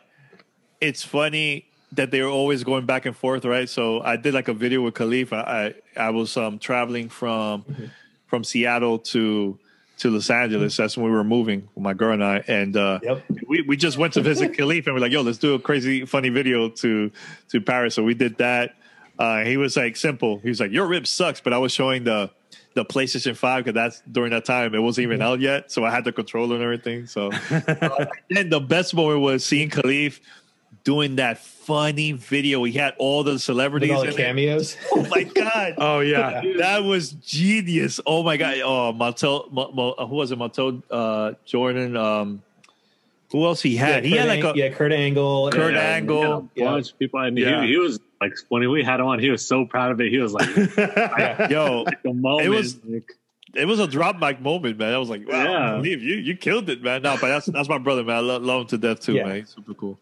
[0.81, 3.68] it's funny that they were always going back and forth, right?
[3.68, 5.33] So I did like a video with Kahlief.
[5.33, 7.85] I, I, I was um, traveling from mm-hmm.
[8.27, 9.59] from Seattle to
[9.99, 10.77] to Los Angeles.
[10.77, 13.25] That's when we were moving, my girl and I, and uh, yep.
[13.47, 16.05] we we just went to visit Kahlief, and we're like, "Yo, let's do a crazy,
[16.07, 17.11] funny video to
[17.51, 18.75] to Paris." So we did that.
[19.18, 20.38] Uh, he was like simple.
[20.38, 22.31] He was like, "Your rib sucks," but I was showing the
[22.75, 25.90] the PlayStation Five because that's during that time it wasn't even out yet, so I
[25.90, 27.07] had the controller and everything.
[27.07, 30.20] So, uh, and the best moment was seeing Kahlief
[30.85, 32.64] doing that funny video.
[32.64, 34.75] He had all the celebrities, With all the cameos.
[34.75, 34.81] It.
[34.92, 35.75] Oh my god!
[35.79, 38.01] oh yeah, that was genius.
[38.07, 38.57] Oh my god!
[38.64, 40.38] Oh, Martel, who was it?
[40.38, 41.96] Martel uh, Jordan.
[41.96, 42.42] Um,
[43.31, 44.05] who else he had?
[44.05, 47.18] Yeah, he had like a yeah, Kurt Angle, Kurt Angle, yeah, bunch of people.
[47.18, 47.62] I mean, yeah.
[47.62, 50.11] he, he, was like when we had on, he was so proud of it.
[50.11, 50.49] He was like,
[51.51, 53.11] "Yo, like moment, it was." Like,
[53.55, 54.95] it was a drop mic moment, man.
[54.95, 55.75] I was like, "Wow, yeah.
[55.75, 58.17] I believe you, you killed it, man." No, but that's that's my brother, man.
[58.17, 59.25] I love, love him to death too, yeah.
[59.25, 59.37] man.
[59.41, 59.99] He's super cool.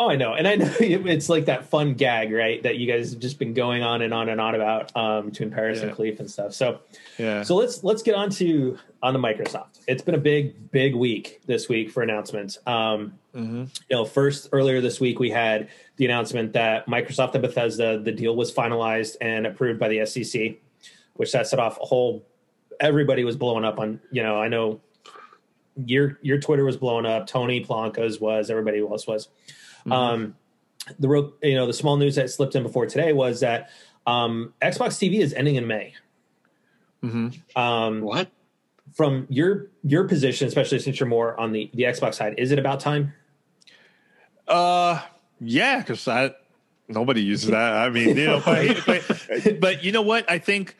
[0.00, 2.62] Oh, I know, and I know it's like that fun gag, right?
[2.62, 5.50] That you guys have just been going on and on and on about um, between
[5.50, 5.88] Paris yeah.
[5.88, 6.54] and Kahlief and stuff.
[6.54, 6.80] So,
[7.18, 7.42] yeah.
[7.42, 9.80] So let's let's get on to on the Microsoft.
[9.86, 12.56] It's been a big big week this week for announcements.
[12.66, 13.64] Um, mm-hmm.
[13.90, 18.12] You know, first earlier this week we had the announcement that Microsoft and Bethesda the
[18.12, 20.52] deal was finalized and approved by the SEC,
[21.12, 22.26] which that set off a whole.
[22.80, 24.00] Everybody was blowing up on.
[24.10, 24.80] You know, I know
[25.76, 27.26] your your Twitter was blowing up.
[27.26, 28.48] Tony Polanco's was.
[28.48, 29.28] Everybody else was.
[29.80, 29.92] Mm-hmm.
[29.92, 30.36] Um,
[30.98, 33.70] the real, you know, the small news that slipped in before today was that
[34.06, 35.94] um, Xbox TV is ending in May.
[37.02, 37.58] Mm-hmm.
[37.58, 38.30] Um, what?
[38.94, 42.58] From your your position, especially since you're more on the the Xbox side, is it
[42.58, 43.14] about time?
[44.48, 45.00] Uh,
[45.40, 46.34] yeah, because I
[46.88, 47.72] nobody uses that.
[47.74, 50.30] I mean, you know, but, but, but you know what?
[50.30, 50.76] I think.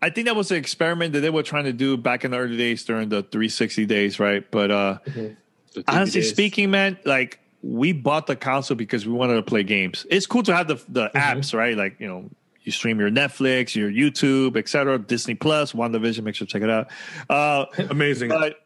[0.00, 2.36] I think that was an experiment that they were trying to do back in the
[2.36, 4.48] early days during the 360 days, right?
[4.48, 5.80] But uh, mm-hmm.
[5.88, 6.30] honestly days.
[6.30, 10.06] speaking, man, like we bought the console because we wanted to play games.
[10.10, 11.16] It's cool to have the the mm-hmm.
[11.16, 11.76] apps, right?
[11.76, 12.30] Like you know,
[12.62, 14.98] you stream your Netflix, your YouTube, etc.
[14.98, 16.22] Disney Plus, WandaVision.
[16.22, 16.88] Make sure to check it out.
[17.28, 18.28] Uh, Amazing.
[18.28, 18.60] But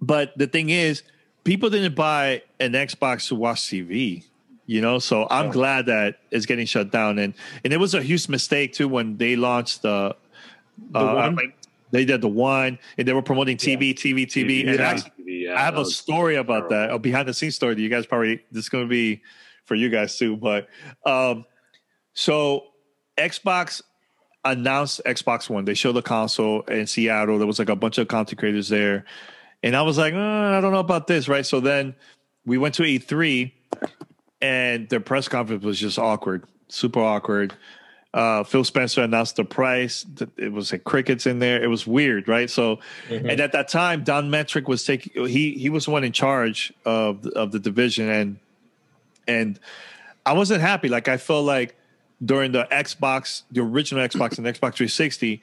[0.00, 1.02] but the thing is,
[1.44, 4.24] people didn't buy an Xbox to watch TV.
[4.68, 8.02] You know, so I'm glad that it's getting shut down, and and it was a
[8.02, 10.16] huge mistake too when they launched the,
[10.90, 11.52] the uh, one?
[11.92, 14.66] They did the one, and they were promoting TV, TV, TV.
[14.66, 14.88] And Yeah.
[14.88, 15.12] actually,
[15.46, 18.04] Yeah, I have a story about that, a behind the scenes story that you guys
[18.04, 19.22] probably this is going to be
[19.64, 20.36] for you guys too.
[20.36, 20.68] But
[21.04, 21.44] um,
[22.14, 22.64] so
[23.16, 23.80] Xbox
[24.44, 25.64] announced Xbox One.
[25.64, 27.38] They showed the console in Seattle.
[27.38, 29.04] There was like a bunch of content creators there,
[29.62, 31.46] and I was like, uh, I don't know about this, right?
[31.46, 31.94] So then
[32.44, 33.52] we went to E3,
[34.40, 37.54] and their press conference was just awkward, super awkward.
[38.16, 40.06] Uh, Phil Spencer announced the price.
[40.38, 41.62] It was like crickets in there.
[41.62, 42.48] It was weird, right?
[42.48, 42.78] So,
[43.10, 45.26] and at that time, Don Mattrick was taking.
[45.26, 48.38] He he was the one in charge of the- of the division, and
[49.28, 49.60] and
[50.24, 50.88] I wasn't happy.
[50.88, 51.76] Like I felt like
[52.24, 55.42] during the Xbox, the original Xbox and Xbox 360,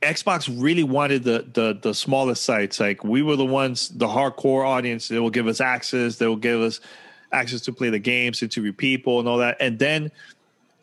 [0.00, 2.80] Xbox really wanted the the the smallest sites.
[2.80, 5.08] Like we were the ones, the hardcore audience.
[5.08, 6.16] They will give us access.
[6.16, 6.80] They will give us
[7.32, 9.58] access to play the games, interview people, and all that.
[9.60, 10.10] And then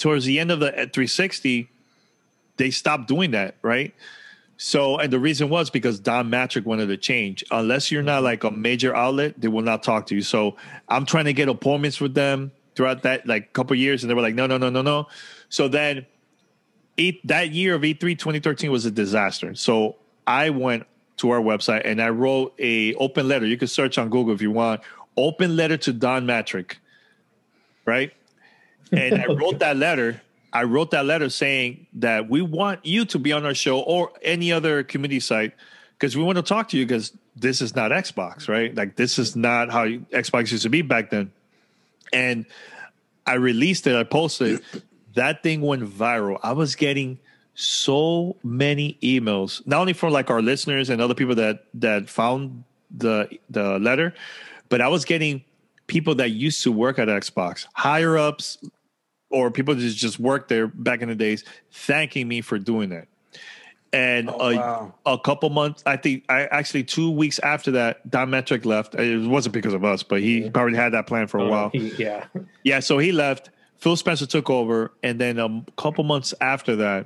[0.03, 1.69] towards the end of the 360,
[2.57, 3.95] they stopped doing that, right?
[4.57, 7.41] So, and the reason was because Don Mattrick wanted to change.
[7.51, 10.21] Unless you're not like a major outlet, they will not talk to you.
[10.21, 10.57] So,
[10.89, 14.21] I'm trying to get appointments with them throughout that like couple years, and they were
[14.21, 15.07] like, no, no, no, no, no.
[15.47, 16.05] So then,
[16.97, 19.55] E that year of E3 2013 was a disaster.
[19.55, 19.95] So
[20.27, 20.85] I went
[21.17, 23.45] to our website and I wrote a open letter.
[23.45, 24.81] You can search on Google if you want.
[25.15, 26.75] Open letter to Don Mattrick,
[27.85, 28.11] right?
[28.91, 30.21] And I wrote that letter.
[30.51, 34.11] I wrote that letter saying that we want you to be on our show or
[34.21, 35.53] any other community site
[35.97, 38.75] because we want to talk to you because this is not Xbox, right?
[38.75, 41.31] Like this is not how Xbox used to be back then.
[42.11, 42.45] And
[43.25, 43.95] I released it.
[43.95, 44.61] I posted.
[45.15, 46.39] That thing went viral.
[46.43, 47.19] I was getting
[47.55, 52.63] so many emails, not only from like our listeners and other people that that found
[52.91, 54.13] the the letter,
[54.69, 55.43] but I was getting
[55.93, 58.57] people that used to work at Xbox, higher ups,
[59.29, 63.07] or people that just worked there back in the days, thanking me for doing that.
[63.93, 64.93] And Oh, a, wow.
[65.05, 68.95] a couple months, I think, I actually two weeks after that, Don Mattrick left.
[68.95, 71.69] It wasn't because of us, but he probably had that plan for a Oh, while.
[71.69, 72.25] he- yeah.
[72.63, 73.51] Yeah, so he left.
[73.77, 77.05] Phil Spencer took over, and then a couple months after that,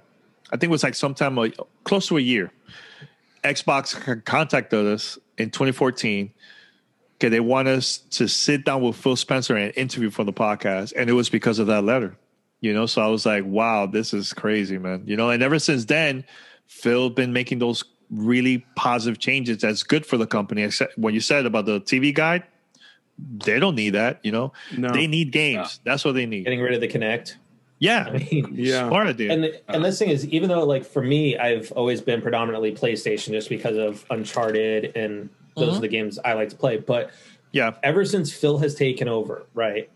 [0.49, 2.53] I think it was like sometime like, close to a year.
[3.43, 6.31] Xbox contacted us in 2014
[7.17, 10.93] because they want us to sit down with Phil Spencer and interview for the podcast,
[10.95, 12.15] and it was because of that letter.
[12.61, 15.59] You know, so I was like, "Wow, this is crazy, man." You know, and ever
[15.59, 16.23] since then,
[16.67, 19.59] Phil been making those really positive changes.
[19.59, 20.63] That's good for the company.
[20.63, 22.43] Except when you said about the TV guide,
[23.19, 24.19] they don't need that.
[24.23, 24.89] You know, No.
[24.91, 25.79] they need games.
[25.83, 26.45] That's what they need.
[26.45, 27.35] Getting rid of the Kinect.
[27.79, 28.87] Yeah, I mean, Yeah.
[28.87, 29.31] smart idea.
[29.33, 33.31] and and this thing is even though like for me I've always been predominantly PlayStation
[33.33, 36.77] just because of Uncharted and those are the games I like to play.
[36.77, 37.11] But
[37.51, 39.89] yeah, ever since Phil has taken over, right?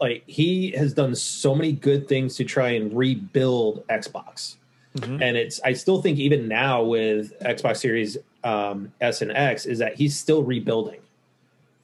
[0.00, 4.56] Like he has done so many good things to try and rebuild Xbox.
[4.96, 5.20] Mhm.
[5.22, 9.78] And it's I still think even now with Xbox Series um, S and X is
[9.78, 11.00] that he's still rebuilding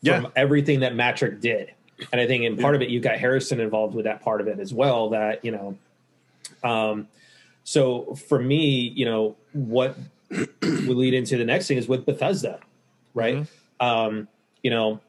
[0.05, 0.31] from Yeah.
[0.35, 1.71] everything that Mattrick did.
[2.13, 4.49] And I think in part of it, you've got Harrison involved with that part of
[4.49, 5.11] it as well.
[5.11, 5.77] That you know,
[6.65, 7.09] um,
[7.65, 9.97] so for me, you know, what
[10.31, 12.61] we lead into the next thing is with Bethesda,
[13.17, 13.47] right?
[13.81, 14.29] Um,
[14.63, 15.01] you know,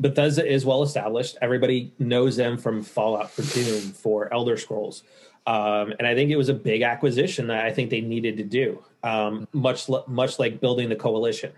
[0.00, 1.38] Bethesda is well established.
[1.40, 5.04] Everybody knows them from Fallout, for Doom, for Elder Scrolls,
[5.46, 8.44] um, and I think it was a big acquisition that I think they needed to
[8.44, 8.82] do.
[9.02, 11.52] Um, much much like building the coalition,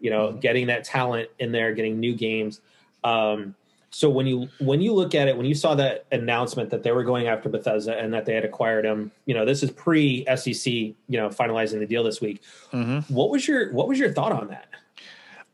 [0.00, 2.60] you know, getting that talent in there, getting new games.
[3.02, 3.54] Um,
[3.94, 6.90] so when you when you look at it, when you saw that announcement that they
[6.90, 10.26] were going after Bethesda and that they had acquired them, you know, this is pre
[10.34, 12.42] SEC, you know, finalizing the deal this week.
[12.72, 13.08] Mhm.
[13.08, 14.66] What was your what was your thought on that?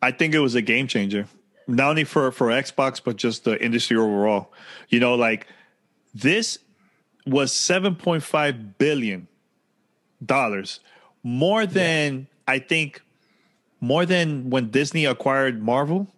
[0.01, 1.27] I think it was a game changer,
[1.69, 4.51] not only for for Xbox but just the industry overall.
[4.89, 5.47] You know, like
[6.15, 6.59] this
[7.27, 9.29] was seven point five billion
[10.25, 10.81] dollars,
[11.23, 13.03] more than I think,
[13.83, 16.09] more than when Disney acquired Marvel,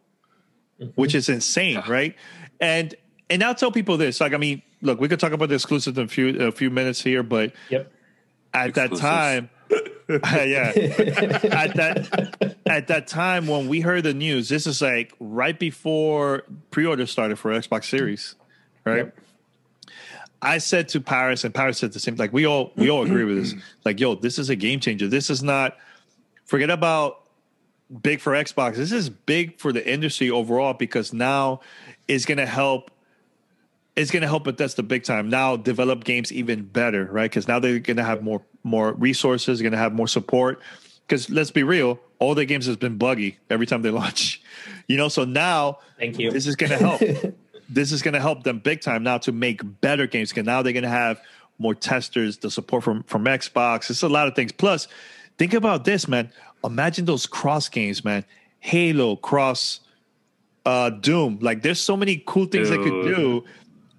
[0.83, 1.01] Mm-hmm.
[1.01, 2.15] which is insane, right?
[2.61, 2.95] And
[3.31, 5.97] and I'll tell people this: like, I mean, look, we could talk about the exclusive
[5.99, 7.93] in a few a few minutes here, but Yep.
[8.55, 9.01] at that Exclusives.
[9.01, 9.51] time
[10.11, 15.59] yeah at that at that time when we heard the news this is like right
[15.59, 18.35] before pre-order started for xbox series
[18.85, 18.91] mm-hmm.
[18.91, 19.19] right Yep.
[20.43, 23.25] i said to paris and paris said the same like we all we all agree
[23.25, 23.55] with this
[23.87, 25.79] like yo this is a game changer this is not
[26.45, 27.22] forget about
[28.01, 31.61] big for xbox this is big for the industry overall because now
[32.09, 32.91] it's going to help
[33.97, 35.29] it's going to help Bethesda big time.
[35.29, 37.31] Now develop games even better, right?
[37.31, 40.61] Because now they're going to have more more resources, going to have more support.
[41.07, 44.41] Because let's be real, all their games has been buggy every time they launch.
[44.87, 46.31] You know, so now Thank you.
[46.31, 47.01] this is going to help.
[47.69, 50.31] this is going to help them big time now to make better games.
[50.31, 51.21] Because now they're going to have
[51.59, 53.91] more testers, the support from from Xbox.
[53.91, 54.53] It's a lot of things.
[54.53, 54.89] Plus,
[55.37, 56.33] think about this, man.
[56.65, 58.25] Imagine those cross games, man.
[58.61, 59.81] Halo cross
[60.65, 61.39] uh Doom.
[61.41, 63.45] Like there's so many cool things they could do.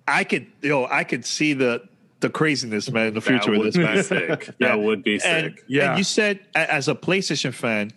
[0.08, 1.84] I could you know, I could see the
[2.22, 4.04] the craziness, man, in the future with this, be man.
[4.04, 4.50] sick.
[4.60, 4.70] Yeah.
[4.70, 5.64] That would be And, sick.
[5.68, 5.90] Yeah.
[5.90, 7.92] and you said as a PlayStation fan,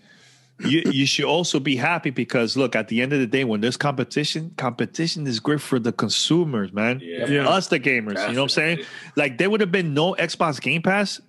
[0.58, 3.60] you you should also be happy because look, at the end of the day, when
[3.60, 6.98] there's competition, competition is great for the consumers, man.
[7.04, 7.26] Yeah.
[7.26, 7.48] Yeah.
[7.48, 8.16] Us the gamers.
[8.28, 8.78] You know what I'm saying?
[9.14, 11.20] Like there would have been no Xbox Game Pass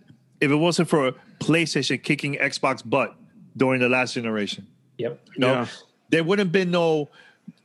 [0.42, 3.16] if it wasn't for PlayStation kicking Xbox butt
[3.58, 4.68] during the last generation.
[4.98, 5.20] Yep.
[5.36, 5.68] You know, Yeah.
[6.10, 7.10] there wouldn't been no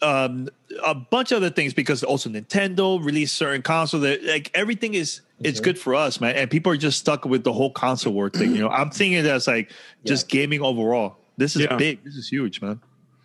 [0.01, 0.49] um
[0.85, 4.03] a bunch of other things because also Nintendo released certain consoles.
[4.05, 6.37] that like everything is it's good for us, man.
[6.37, 8.55] And people are just stuck with the whole console war thing.
[8.55, 9.71] You know, I'm thinking it as like
[10.05, 11.17] just gaming overall.
[11.37, 11.77] This is Yeah.
[11.77, 12.05] big.
[12.05, 12.81] This is huge, man.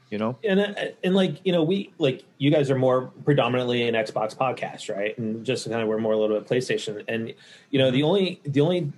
[0.09, 0.37] You know?
[0.43, 4.35] and uh, and like you know we like you guys are more predominantly an Xbox
[4.35, 5.15] podcast, right?
[5.17, 7.33] And just kind of we're more a little bit PlayStation, and
[7.71, 8.91] you know the only the only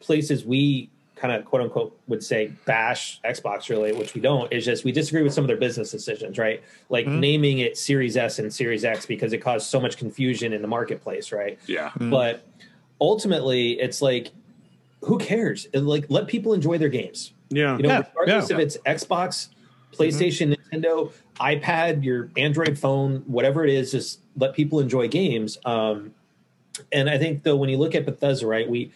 [0.00, 4.64] places we kind of quote unquote would say bash Xbox really, which we don't, is
[4.64, 6.62] just we disagree with some of their business decisions, right?
[6.90, 7.20] Like mm-hmm.
[7.20, 10.68] naming it Series S and Series X because it caused so much confusion in the
[10.68, 11.58] marketplace, right?
[11.66, 11.88] Yeah.
[11.88, 12.10] Mm-hmm.
[12.10, 12.46] But
[13.00, 14.30] ultimately, it's like
[15.02, 15.66] who cares?
[15.72, 17.32] And, like let people enjoy their games.
[17.48, 17.76] Yeah.
[17.76, 18.56] You know, Yeah, regardless yeah.
[18.56, 20.02] if it's Xbox, mm-hmm.
[20.02, 25.56] PlayStation, Nintendo, iPad, your Android phone, whatever it is, just let people enjoy games.
[25.64, 26.14] Um,
[26.92, 28.92] and I think though, when you look at Bethesda, right, we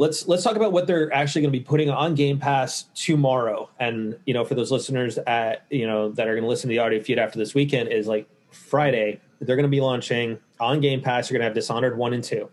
[0.00, 3.68] let's let's talk about what they're actually going to be putting on Game Pass tomorrow.
[3.78, 6.72] And you know, for those listeners at you know that are going to listen to
[6.74, 9.20] the audio feed after this weekend, is like Friday.
[9.40, 11.30] They're going to be launching on Game Pass.
[11.30, 12.50] You're going to have Dishonored one and two.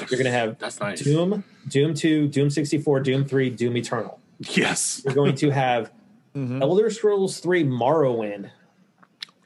[0.00, 1.00] You're going to have That's nice.
[1.02, 4.18] Doom, Doom two, Doom sixty four, Doom three, Doom Eternal.
[4.40, 5.02] Yes.
[5.04, 5.92] You're going to have
[6.36, 6.62] Mm-hmm.
[6.62, 8.50] Elder Scrolls 3 Morrowind,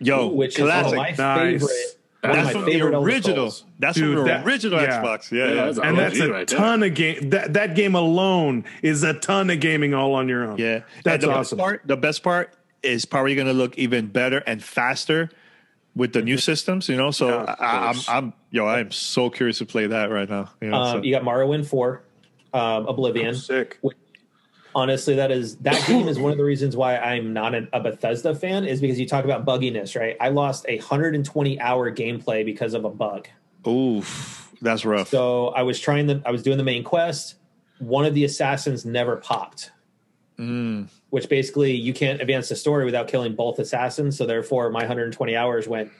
[0.00, 1.38] Yo, which is one of my Nice.
[1.62, 1.98] favorite.
[2.23, 3.53] One That's from the original.
[3.81, 5.03] That's Dude, from the that- original yeah.
[5.03, 5.33] Xbox.
[5.33, 5.64] Yeah, Yeah, yeah.
[5.64, 6.59] that's And that's a right there.
[6.59, 7.31] ton of game.
[7.31, 10.57] That that game alone is a ton of gaming all on your own.
[10.59, 11.59] Yeah, That's the awesome.
[11.59, 12.55] Best part, the best part
[12.85, 15.31] is probably going to look even better and faster
[15.97, 16.89] with the new systems.
[16.89, 17.97] You know, so Yeah, I, I'm.
[18.09, 20.51] I'm, yo, I'm so curious to play that right now.
[20.61, 22.03] You know, Um, so- you got Morrowind 4,
[22.55, 23.35] um, Oblivion.
[23.35, 23.81] Sick.
[24.75, 27.81] Honestly, that is that game is one of the reasons why I'm not an, a
[27.81, 30.16] Bethesda fan is because you talk about bugginess, right?
[30.20, 33.29] I lost a 120 hour gameplay because of a bug.
[33.66, 35.09] Oof, that's rough.
[35.09, 37.37] So I was trying the I was doing the main quest.
[37.79, 39.70] One of the assassins never popped.
[40.39, 40.89] Mm.
[41.11, 44.16] Which basically you can't advance the story without killing both assassins.
[44.16, 45.91] So therefore my 120 hours went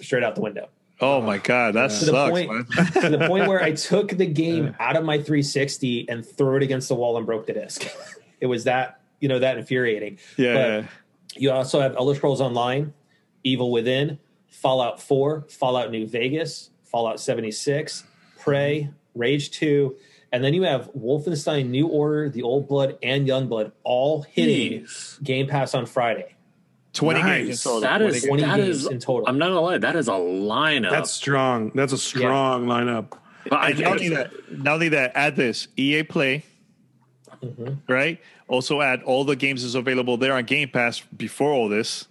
[0.00, 0.68] straight out the window.
[1.02, 2.86] Oh my god, that the sucks, point- man.
[3.02, 6.62] to the point where I took the game out of my 360 and threw it
[6.62, 7.86] against the wall and broke the disc.
[8.40, 10.18] it was that you know that infuriating.
[10.36, 12.92] Yeah, But you also have Elder Scrolls Online,
[13.44, 18.04] Evil Within, Fallout 4, Fallout New Vegas, Fallout 76,
[18.38, 19.96] Prey, Rage 2,
[20.32, 24.82] and then you have Wolfenstein New Order, The Old Blood, and Young Blood all hitting
[24.82, 25.22] Jeez.
[25.22, 26.34] Game Pass on Friday.
[26.92, 27.46] Twenty Nice.
[27.46, 27.80] games in total.
[27.80, 28.26] That 20 is games.
[28.28, 29.28] 20 that games is in total.
[29.28, 30.90] I'm not gonna lie, that is a lineup.
[30.90, 31.70] That's strong.
[31.74, 33.12] That's a strong lineup.
[33.48, 36.44] but I And not only that, not only that, add this EA Play,
[37.42, 37.74] mm-hmm.
[37.92, 38.20] right?
[38.48, 42.06] Also add all the games is available there on Game Pass before all this.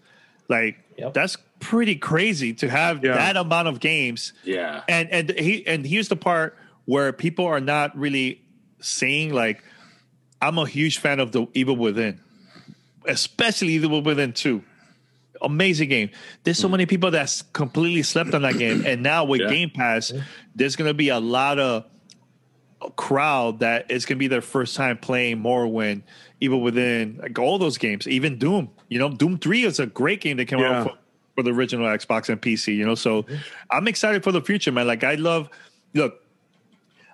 [0.50, 1.14] Like Yep.
[1.14, 3.14] that's pretty crazy to have Yeah.
[3.16, 4.34] that amount of games.
[4.44, 4.82] yeah.
[4.90, 8.42] And and he and here's the part where people are not really
[8.82, 9.64] saying like,
[10.42, 12.20] I'm a huge fan of the Evil Within,
[13.06, 14.64] especially Evil Within Two.
[15.42, 16.10] Amazing game.
[16.44, 16.74] There's so hmm.
[16.74, 19.50] many people that's completely slept on that game, and now with Yeah.
[19.50, 20.14] Game Pass,
[20.56, 21.86] there's gonna be a lot of
[22.96, 26.04] crowd that it's gonna be their first time playing Morrowind,
[26.40, 28.70] Evil Within, like all those games, even Doom.
[28.90, 30.80] You know, Doom Three is a great game that came Yeah.
[30.82, 30.98] out for,
[31.38, 32.76] for the original Xbox and PC.
[32.76, 33.26] You know, so
[33.70, 34.88] I'm excited for the future, man.
[34.88, 35.50] Like I love,
[35.94, 36.20] look.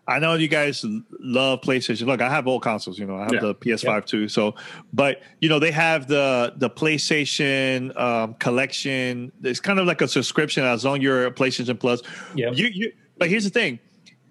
[0.08, 0.86] I know you guys
[1.20, 2.06] love PlayStation.
[2.08, 2.98] Look, I have all consoles.
[2.98, 3.40] You know, I have Yeah.
[3.42, 4.28] the PS5 too.
[4.30, 4.56] So,
[4.94, 9.32] but you know, they have the the PlayStation um, collection.
[9.44, 12.02] It's kind of like a subscription as long as you're a PlayStation Plus.
[12.36, 12.54] Yep.
[12.56, 12.92] You, you.
[13.18, 13.80] But here's the thing: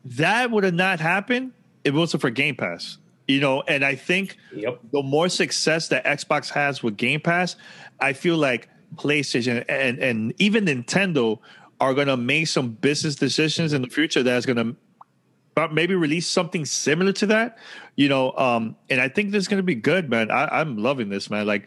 [0.04, 1.52] that would have not happened
[1.84, 2.98] if it wasn't for Game Pass.
[3.28, 4.78] You know, and I think Yep.
[4.92, 7.56] the more success that Xbox has with Game Pass,
[8.00, 11.38] I feel like PlayStation and and even Nintendo
[11.80, 14.76] are going to make some business decisions in the future that's going to
[15.72, 17.58] maybe release something similar to that.
[17.96, 20.30] You know, um, and I think this is going to be good, man.
[20.30, 21.46] I, I'm loving this, man.
[21.46, 21.66] Like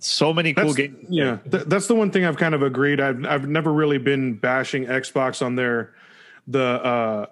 [0.00, 1.06] so many cool That's, games.
[1.08, 3.00] yeah, th- that's the one thing I've kind of agreed.
[3.00, 5.94] I've I've never really been bashing Xbox on their
[6.48, 7.26] the uh,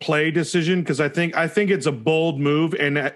[0.00, 3.10] play decision because I think I think it's a bold move, and uh,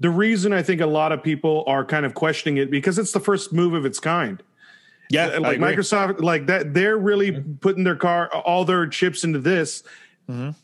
[0.00, 3.12] the reason I think a lot of people are kind of questioning it because it's
[3.12, 4.42] the first move of its kind.
[5.10, 5.58] Yeah, like.
[5.58, 9.82] Microsoft, like that, they're really putting their car all their chips into this.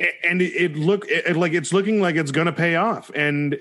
[0.01, 3.11] A- and it, it look it, like it's looking like it's going to pay off.
[3.14, 3.57] And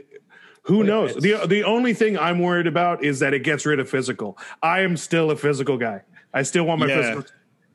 [0.63, 1.15] who knows?
[1.15, 4.37] the The only thing I'm worried about is that it gets rid of physical.
[4.63, 6.01] I am still a physical guy.
[6.33, 7.01] I still want my Yeah.
[7.01, 7.23] physical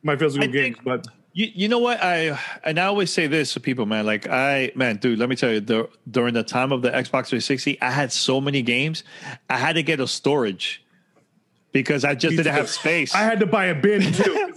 [0.03, 3.27] my physical I games, think- but You, you know what I and I always say
[3.27, 4.05] this to people, man.
[4.05, 7.27] Like I, man, dude, let me tell you, the, during the time of the Xbox
[7.31, 9.03] 360, I had so many games,
[9.49, 10.83] I had to get a storage
[11.71, 13.15] because I just didn't have space.
[13.15, 14.51] I had to buy a bin too.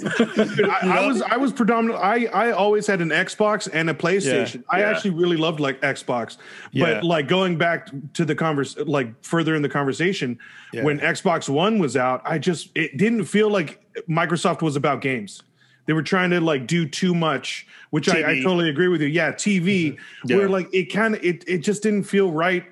[0.56, 2.02] Dude, I, I was I was predominant.
[2.02, 4.64] I I always had an Xbox and a PlayStation.
[4.68, 4.90] I Yeah.
[4.90, 6.38] actually really loved like Xbox,
[6.72, 6.94] Yeah.
[6.94, 10.38] but like going back to the converse, like further in the conversation,
[10.72, 10.82] Yeah.
[10.82, 15.42] when Xbox One was out, I just it didn't feel like Microsoft was about games.
[15.86, 19.08] They were trying to like do too much, which I, I totally agree with you.
[19.08, 20.28] Yeah, TV, mm-hmm.
[20.28, 20.36] Yeah.
[20.38, 22.64] where like it kind of it it just didn't feel right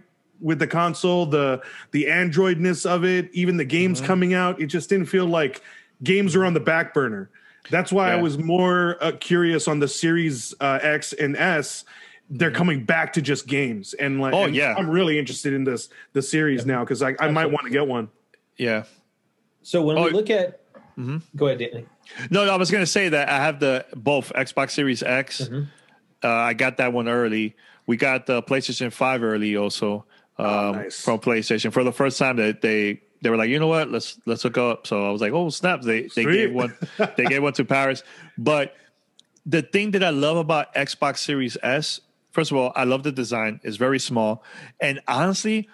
[0.43, 1.63] with the console, the
[1.93, 4.07] the Androidness of it, even the games Mm-hmm.
[4.07, 5.63] coming out, it just didn't feel like
[6.03, 7.31] games were on the back burner.
[7.71, 11.85] That's why I was more uh, curious on the Series uh, X and S.
[12.29, 14.43] They're coming back to just games, and like, Mm-hmm.
[14.43, 14.75] Oh, and yeah.
[14.77, 17.87] I'm really interested in this the series now because I, I might want to get
[17.87, 18.09] one.
[18.57, 18.85] yeah.
[19.63, 20.59] So when Oh, we look at,
[20.99, 21.19] Mm-hmm.
[21.37, 21.87] go ahead, Danny.
[22.31, 25.43] No, no, I was gonna say that I have the both Xbox Series X.
[25.43, 25.63] Mm-hmm.
[26.25, 27.55] Uh, I got that one early.
[27.87, 30.05] We got the PlayStation Five early also
[30.39, 31.01] um, Oh, nice.
[31.05, 34.19] from PlayStation for the first time that they they were like, you know what, let's
[34.27, 34.87] let's hook up.
[34.87, 35.83] So I was like, oh snap!
[35.83, 36.77] They they gave one
[37.17, 38.03] they gave one to Paris.
[38.39, 38.75] But
[39.47, 43.13] the thing that I love about Xbox Series S, first of all, I love the
[43.13, 43.61] design.
[43.63, 44.43] It's very small,
[44.81, 45.69] and honestly.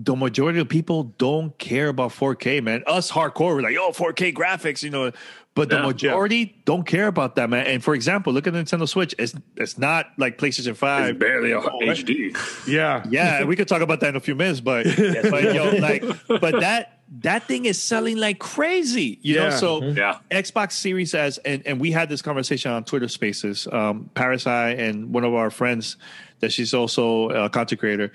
[0.00, 2.84] The majority of people don't care about 4K, man.
[2.86, 5.10] Us hardcore, we're like, oh, 4K graphics, you know.
[5.58, 5.86] But the Yeah, yeah.
[5.86, 7.66] majority don't care about that, man.
[7.66, 9.14] And for example, look at the Nintendo Switch.
[9.18, 11.18] It's it's not like PlayStation It's Five.
[11.18, 12.36] barely a HD.
[12.66, 14.84] Yeah, Yeah, we could talk about that in a few minutes, but
[15.30, 19.44] but yo, like, but that that thing is selling like crazy, you know.
[19.48, 19.56] Yeah.
[19.56, 20.18] So Yeah.
[20.30, 23.66] Xbox Series S, and and we had this conversation on Twitter Spaces.
[23.72, 25.96] Um, Paris I and one of our friends
[26.40, 28.12] that she's also a content creator.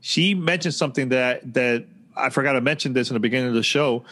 [0.00, 1.84] She mentioned something that that
[2.16, 4.04] I forgot to mention this in the beginning of the show.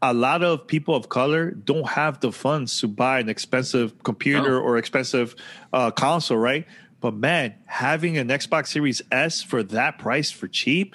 [0.00, 4.50] A lot of people of color don't have the funds to buy an expensive computer
[4.52, 4.60] No.
[4.60, 5.34] or expensive
[5.72, 6.66] uh, console, right?
[7.00, 10.94] But man, having an Xbox Series S for that price for cheap,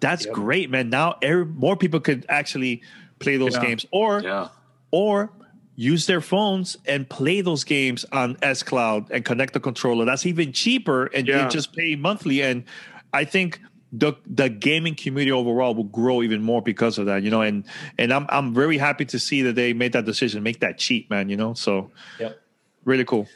[0.00, 0.88] that's great, man.
[0.90, 2.82] Now every, more people could actually
[3.18, 3.62] play those Yeah.
[3.64, 4.48] games, or Yeah.
[4.90, 5.30] or
[5.76, 10.04] use their phones and play those games on xCloud and connect the controller.
[10.04, 11.44] That's even cheaper, and Yeah.
[11.44, 12.42] you just pay monthly.
[12.42, 12.64] And
[13.12, 13.60] I think
[13.96, 17.22] the the gaming community overall will grow even more because of that.
[17.22, 17.64] You know, and
[17.98, 21.08] and I'm I'm very happy to see that they made that decision, make that cheap,
[21.10, 21.28] man.
[21.28, 22.40] You know, so Yep.
[22.84, 23.28] really cool.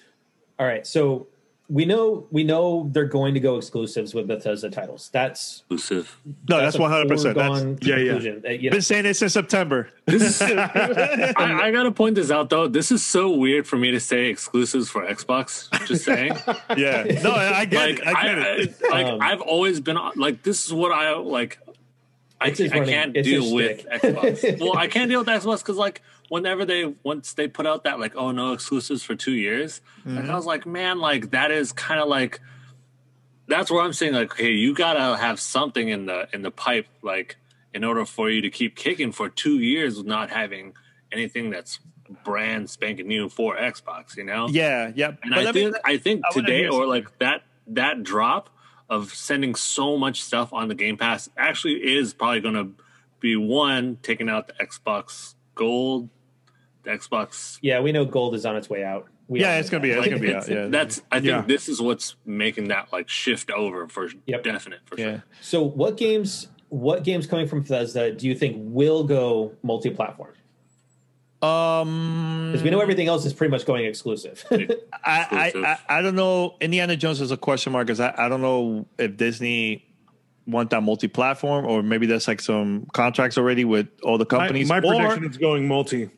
[0.58, 0.86] All right.
[0.86, 1.28] So
[1.70, 5.10] we know we know they're going to go exclusives with Bethesda titles.
[5.12, 6.18] That's Exclusive.
[6.48, 7.36] No, that's one hundred percent.
[7.36, 8.12] That's foregone Yeah, yeah.
[8.12, 9.90] Uh, you know, been saying it since September.
[10.08, 12.68] I, I gotta point this out though.
[12.68, 15.68] This is so weird for me to say exclusives for Xbox.
[15.86, 16.32] Just saying.
[16.76, 18.06] yeah, no, I get like it.
[18.06, 18.76] I get I, it.
[18.84, 21.58] I- like Um, I've always been like this is what I like.
[22.40, 22.52] I, I
[22.84, 23.86] can't deal with.
[23.88, 24.60] Xbox.
[24.60, 27.98] well, I can't deal with Xbox because like whenever they once they put out that
[27.98, 30.30] like oh no exclusives for two years, like, Mm-hmm.
[30.30, 32.40] I was like man like that is kind of like
[33.48, 36.86] that's where I'm saying like okay you gotta have something in the in the pipe
[37.02, 37.36] like
[37.74, 40.74] in order for you to keep kicking for two years with not having
[41.12, 41.80] anything that's
[42.24, 44.16] brand spanking new for Xbox.
[44.16, 45.08] You know Yeah, yeah.
[45.08, 48.48] and But I let me- think I think I today or like that that drop
[48.88, 52.70] of sending so much stuff on the Game Pass actually is probably going to
[53.20, 56.08] be one taking out the Xbox Gold,
[56.84, 57.58] the Xbox.
[57.62, 59.08] yeah, we know gold is on its way out.
[59.26, 59.82] We yeah, it's gonna that.
[59.82, 59.90] be.
[59.90, 60.48] It's Like, gonna be out.
[60.48, 61.40] Yeah, That's I think Yeah.
[61.42, 64.42] this is what's making that like shift over for Yep.
[64.42, 65.04] definite for yeah.
[65.10, 65.24] sure.
[65.42, 70.32] So what games what games coming from Bethesda do you think will go multi-platform?
[71.40, 74.44] Um, Because we know everything else is pretty much going exclusive.
[74.50, 74.52] I,
[75.04, 75.52] I.
[75.54, 76.56] I I don't know.
[76.60, 79.84] Indiana Jones is a question mark because I, I don't know if Disney
[80.46, 84.68] want that multi-platform or maybe there's like some contracts already with all the companies.
[84.68, 86.10] my or, prediction is going multi.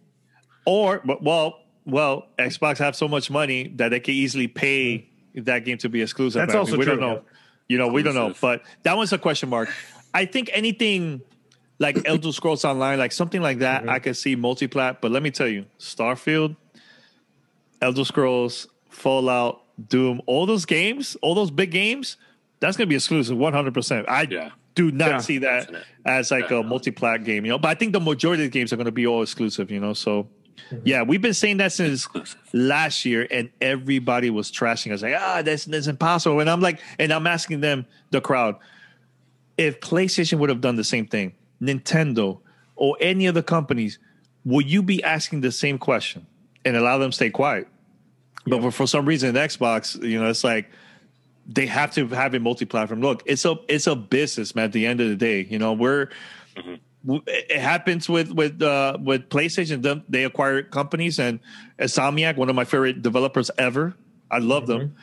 [0.65, 5.65] or but well, well, Xbox have so much money that they can easily pay that
[5.65, 6.41] game to be exclusive.
[6.41, 7.15] That's I mean, also we true, don't know.
[7.15, 7.37] yeah.
[7.69, 8.35] You know, we don't know.
[8.41, 9.69] But that one's a question mark.
[10.13, 11.23] I think anything
[11.81, 15.01] like Elder Scrolls Online, like something like that, I could see multi-plat.
[15.01, 16.55] But let me tell you, Starfield,
[17.83, 22.17] Elder Scrolls, Fallout, Doom, all those games, all those big games,
[22.61, 24.07] that's gonna be exclusive, one hundred percent.
[24.09, 24.51] I Yeah.
[24.75, 25.19] do not Yeah.
[25.19, 25.71] see that
[26.05, 26.69] as like a Definitely.
[26.69, 27.59] multi-plat game, you know.
[27.59, 29.95] But I think the majority of the games are gonna be all exclusive, you know.
[29.95, 30.29] So
[30.85, 32.39] yeah, we've been saying that since Exclusive.
[32.53, 36.41] last year, and everybody was trashing us like, ah, that's that's impossible.
[36.41, 38.57] And I'm like, and I'm asking them, the crowd,
[39.57, 41.33] if PlayStation would have done the same thing,
[41.63, 42.41] Nintendo
[42.77, 43.99] or any other companies,
[44.45, 46.27] would you be asking the same question
[46.65, 47.69] and allow them to stay quiet?
[48.47, 50.71] But for, for some reason, Xbox, you know, it's like
[51.47, 53.01] they have to have a multi-platform.
[53.03, 54.67] Look, it's a it's a business, man.
[54.67, 56.09] At the end of the day, you know, we're
[57.05, 59.83] w- it happens with with uh, with PlayStation.
[59.83, 61.39] Them- They acquire companies, and
[61.79, 63.95] Insomniac, one of my favorite developers ever.
[64.31, 64.95] I love them.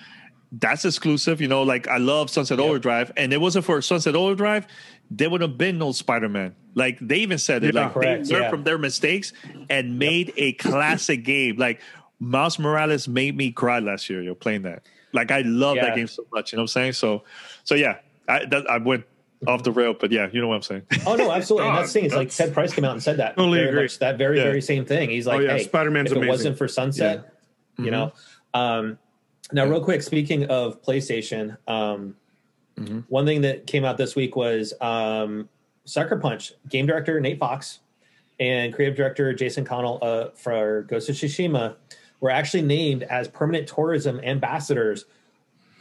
[0.51, 1.64] That's exclusive, you know.
[1.64, 4.66] Like I love Sunset Overdrive, and it wasn't for Sunset Overdrive,
[5.10, 6.55] there would have been no Spider Man.
[6.76, 7.74] Like they even said it.
[7.74, 7.86] Yeah.
[7.86, 8.49] like Correct, they learned yeah.
[8.49, 9.34] from their mistakes
[9.70, 11.58] and made a classic game.
[11.58, 11.82] Like
[12.20, 14.22] Miles Morales made me cry last year.
[14.22, 14.84] You're playing that.
[15.14, 15.86] Like I love Yeah.
[15.86, 16.51] that game so much.
[16.51, 16.93] You know what I'm saying?
[16.93, 17.24] So,
[17.64, 17.97] so yeah,
[18.28, 19.05] I that, I went
[19.47, 20.84] off the rail, but yeah, you know what I'm saying.
[21.08, 21.68] Oh no, absolutely.
[21.68, 22.05] And No, that's the thing.
[22.05, 23.36] It's like Ted Price came out and said that.
[23.38, 23.82] Totally Very agree.
[23.84, 24.43] much that very Yeah.
[24.43, 25.10] very same thing.
[25.10, 26.30] He's like, Oh, yeah, hey, Spider-Man's if it amazing.
[26.30, 27.34] wasn't for Sunset,
[27.78, 28.14] you know.
[28.53, 28.97] Um,
[29.51, 32.16] now, real quick, speaking of PlayStation, um,
[33.09, 35.49] one thing that came out this week was um,
[35.86, 37.80] Sucker Punch game director Nate Fox
[38.39, 41.75] and creative director Jason Connell uh, for Ghost of Tsushima
[42.19, 45.05] were actually named as permanent tourism ambassadors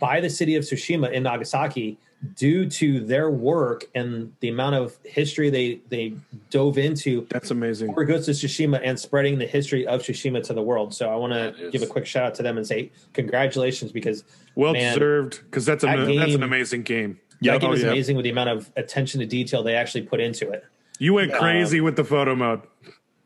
[0.00, 1.98] by the city of Tsushima in Nagasaki
[2.34, 6.14] due to their work and the amount of history they they
[6.50, 7.92] dove into That's amazing.
[7.94, 10.94] for Ghost of Tsushima and spreading the history of Tsushima to the world.
[10.94, 14.24] So I want to give a quick shout out to them and say congratulations because
[14.54, 17.20] Well man, deserved because that's an that that's an amazing game.
[17.42, 17.88] that game Oh, is yeah.
[17.90, 20.64] amazing with the amount of attention to detail they actually put into it.
[20.98, 22.62] You went crazy with the photo mode.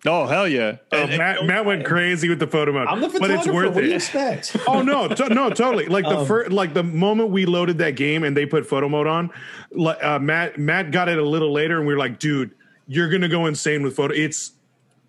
[0.07, 0.77] Oh hell yeah!
[0.93, 2.87] Oh, And- and- Matt, Matt went crazy with the photo mode.
[2.89, 3.39] I'm the but photographer.
[3.39, 3.97] it's worth what do you it.
[3.97, 4.57] expect?
[4.67, 5.87] oh no, to, no, totally.
[5.87, 8.89] Like the Um, first, like the moment we loaded that game and they put photo
[8.89, 9.31] mode on,
[9.73, 12.53] like, uh, Matt Matt got it a little later, and we were like, dude,
[12.87, 14.15] you're gonna go insane with photo.
[14.15, 14.53] It's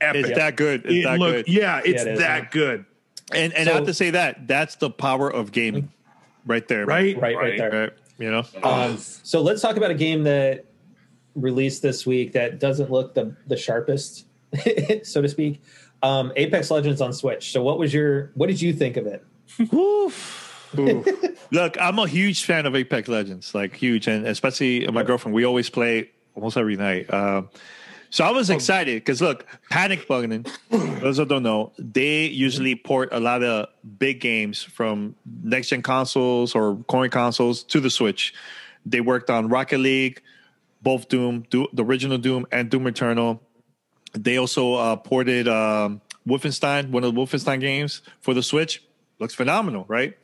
[0.02, 0.26] epic.
[0.26, 0.82] it's that good.
[0.86, 1.48] It's It that look- good.
[1.48, 2.50] yeah, it's it is, that yeah.
[2.52, 2.86] good,
[3.34, 5.90] And and So- I have to say that that's the power of gaming,
[6.46, 6.86] right there.
[6.86, 7.16] right?
[7.16, 7.58] right, right Right.
[7.58, 7.72] there.
[7.84, 7.94] Right.
[8.20, 8.44] You know.
[8.62, 10.66] Um, so let's talk about a game that
[11.36, 14.26] released this week that doesn't look the the sharpest,
[15.04, 15.62] so to speak.
[16.04, 17.52] Um, Apex Legends on Switch.
[17.52, 19.24] So what was your what did you think of it?
[19.74, 20.12] Ooh.
[21.52, 25.36] Look, I'm a huge fan of Apex Legends, like huge, and especially my girlfriend.
[25.36, 27.14] We always play almost every night.
[27.14, 27.50] Um,
[28.12, 30.46] so I was excited because look, Panic Button.
[30.70, 35.82] Those who don't know, they usually port a lot of big games from next gen
[35.82, 38.34] consoles or current consoles to the Switch.
[38.86, 40.22] They worked on Rocket League,
[40.82, 43.42] both Doom, Do- the original Doom, and Doom Eternal.
[44.14, 48.84] They also uh, ported um, Wolfenstein, one of the Wolfenstein games, for the Switch.
[49.20, 50.18] Looks phenomenal, right?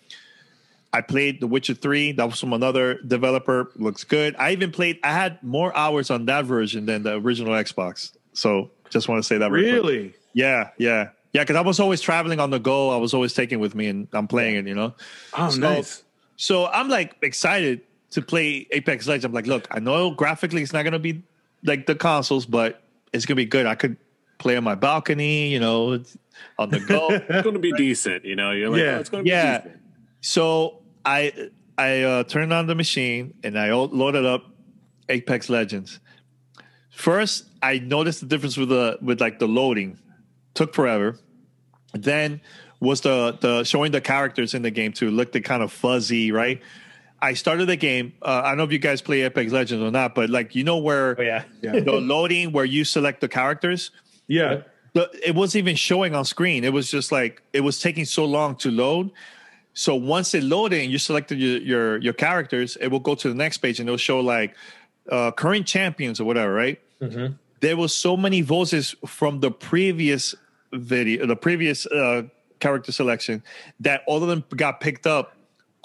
[0.93, 2.13] I played The Witcher 3.
[2.13, 3.71] That was from another developer.
[3.75, 4.35] Looks good.
[4.39, 8.13] I even played, I had more hours on that version than the original Xbox.
[8.33, 9.49] So just want to say that.
[9.49, 9.61] quick.
[9.63, 10.13] really?
[10.33, 11.09] Yeah, yeah.
[11.33, 12.89] Yeah, because I was always traveling on the go.
[12.89, 14.95] I was always taking with me and I'm playing it, you know?
[15.37, 16.03] Oh, So- nice.
[16.37, 17.81] So I'm like excited
[18.11, 19.25] to play Apex Legends.
[19.25, 21.23] I'm like, look, I know graphically it's not going to be
[21.63, 22.81] like the consoles, but
[23.13, 23.65] it's going to be good.
[23.65, 23.97] I could
[24.37, 26.03] play on my balcony, you know,
[26.59, 27.09] on the go.
[27.29, 28.51] It's going to be decent, you know.
[28.51, 28.95] You're like, Yeah.
[28.95, 29.57] oh, it's to be Yeah.
[29.59, 29.79] decent.
[30.21, 34.45] So I I uh, turned on the machine and I loaded up
[35.09, 35.99] Apex Legends.
[36.91, 39.99] First, I noticed the difference with the with like the loading
[40.53, 41.17] took forever.
[41.93, 42.41] Then
[42.79, 46.61] was the the showing the characters in the game too looked kind of fuzzy, right?
[47.21, 48.13] I started the game.
[48.21, 50.63] Uh, I don't know if you guys play Apex Legends or not, but like you
[50.63, 53.91] know where Oh yeah, the loading where you select the characters
[54.27, 54.61] Yeah.
[54.93, 56.63] the, it wasn't even showing on screen.
[56.63, 59.11] It was just like it was taking so long to load.
[59.73, 63.29] So once it loaded and you selected your your, your characters, it will go to
[63.29, 64.55] the next page and it'll show like
[65.11, 66.79] uh, current champions or whatever, right?
[67.61, 70.35] There was so many voices from the previous
[70.73, 72.23] video, the previous uh,
[72.59, 73.43] character selection,
[73.79, 75.36] that all of them got picked up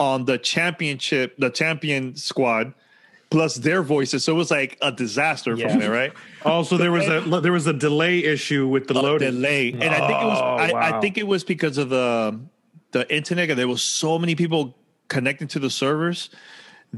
[0.02, 2.74] on the championship, the champion squad,
[3.30, 4.24] plus their voices.
[4.24, 5.68] So it was like a disaster Yeah.
[5.68, 6.12] from there, right?
[6.44, 9.34] Also, there was a there was a delay issue with the a loading.
[9.34, 12.38] delay, and I think it was Oh, I, I think it was because of the
[12.96, 13.48] the internet.
[13.50, 14.62] and There was so many people
[15.06, 16.30] connecting to the servers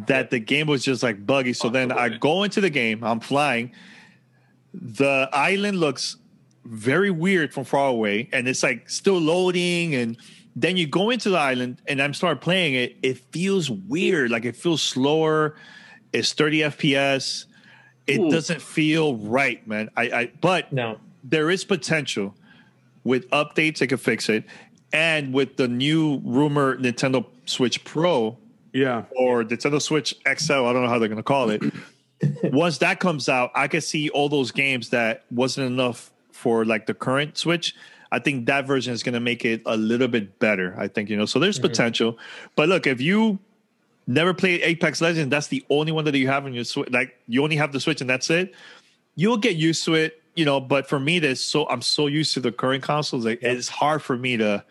[0.09, 1.53] that the game was just like buggy.
[1.53, 3.05] So then I go into the game.
[3.05, 3.67] I'm flying.
[4.73, 6.17] The island looks
[6.65, 9.95] very weird from far away, and it's like still loading.
[9.95, 10.17] And
[10.57, 12.97] then you go into the island, and I'm start playing it.
[13.03, 15.57] It feels weird, like it feels slower.
[16.13, 17.47] It's 30 FPS.
[18.07, 18.31] It Ooh.
[18.31, 19.91] doesn't feel right, man.
[19.97, 22.35] I, I but no, there is potential
[23.03, 24.45] with updates they could fix it
[24.93, 28.37] and with the new rumor nintendo switch pro
[28.73, 29.05] Yeah.
[29.17, 31.63] or nintendo switch xl i don't know how they're going to call it
[32.45, 36.87] once that comes out i could see all those games that wasn't enough for like
[36.87, 37.75] the current switch
[38.15, 41.11] i think that version is going to make it a little bit better i think
[41.11, 42.17] you know so there's potential
[42.57, 43.39] but look if you
[44.07, 47.19] never played apex legends that's the only one that you have in your switch like
[47.27, 48.55] you only have the switch and that's it
[49.17, 50.61] you'll get used to it, you know.
[50.61, 54.03] But for me, there's so I'm so used to the current consoles, like it's hard
[54.03, 54.65] for me to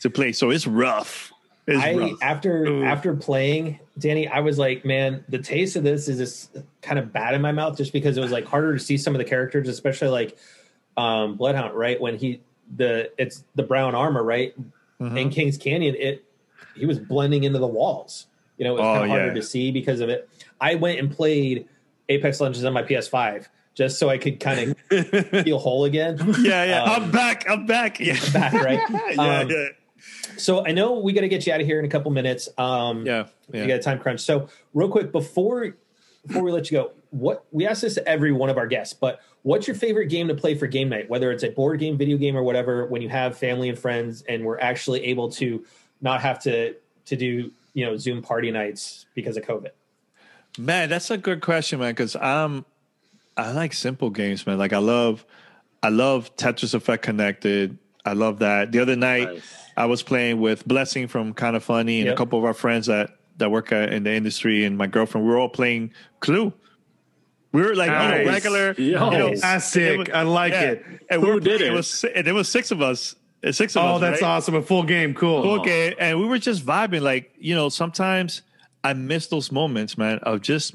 [0.00, 0.32] to play.
[0.32, 1.32] So it's rough.
[1.66, 2.18] It's I rough.
[2.22, 2.84] after Ooh.
[2.84, 7.12] after playing Danny, I was like, man, the taste of this is just kind of
[7.12, 9.24] bad in my mouth, just because it was like harder to see some of the
[9.24, 10.36] characters, especially like
[10.96, 12.00] um, Bloodhound, right?
[12.00, 12.40] When he
[12.76, 14.54] the it's the brown armor, right?
[15.00, 15.18] Mhm.
[15.18, 16.24] In Kings Canyon, it
[16.74, 18.26] he was blending into the walls.
[18.58, 20.28] You know, it was Oh, kind of harder to see because of it.
[20.60, 21.68] I went and played
[22.08, 26.18] Apex Legends on my PS5 just so I could kind of feel whole again.
[26.40, 26.82] Yeah, yeah.
[26.84, 27.48] Um, I'm back.
[27.48, 27.98] I'm back.
[28.00, 28.16] Yeah.
[28.32, 28.80] back, right?
[29.16, 29.68] yeah, Um, yeah.
[30.36, 32.48] So I know we got to get you out of here in a couple minutes.
[32.58, 33.26] Um, Yeah.
[33.52, 33.66] you Yeah.
[33.66, 34.20] got a time crunch.
[34.20, 35.76] So real quick before
[36.26, 38.94] before we let you go, what we ask this to every one of our guests,
[38.94, 41.08] but what's your favorite game to play for game night?
[41.08, 44.22] Whether it's a board game, video game, or whatever, when you have family and friends
[44.22, 45.64] and we're actually able to
[46.00, 46.74] not have to
[47.06, 49.70] to do you know Zoom party nights because of COVID.
[50.58, 51.92] Man, that's a good question, man.
[51.92, 52.64] Because I'm,
[53.36, 54.58] I like simple games, man.
[54.58, 55.24] Like I love,
[55.82, 57.76] I love Tetris Effect Connected.
[58.04, 58.72] I love that.
[58.72, 59.42] The other night, Nice.
[59.76, 62.14] I was playing with Blessing from Kind of Funny and Yep.
[62.14, 65.26] a couple of our friends that that work in the industry and my girlfriend.
[65.26, 66.52] We were all playing Clue.
[67.54, 68.26] We were like you know, Nice.
[68.26, 68.72] regular.
[68.76, 69.10] Yo.
[69.12, 69.98] you know, That's sick.
[69.98, 70.62] was- I like yeah.
[70.72, 70.84] it.
[71.08, 71.76] And Who we were did playing- it?
[71.76, 73.14] was and there was six of us.
[73.46, 74.00] Uh, Six of Oh, us.
[74.00, 74.28] that's right?
[74.28, 74.54] awesome.
[74.56, 75.14] A full game.
[75.14, 75.60] Cool.
[75.60, 77.02] Okay, and we were just vibing.
[77.02, 78.42] Like you know, sometimes
[78.82, 80.18] I miss those moments, man.
[80.24, 80.74] Of just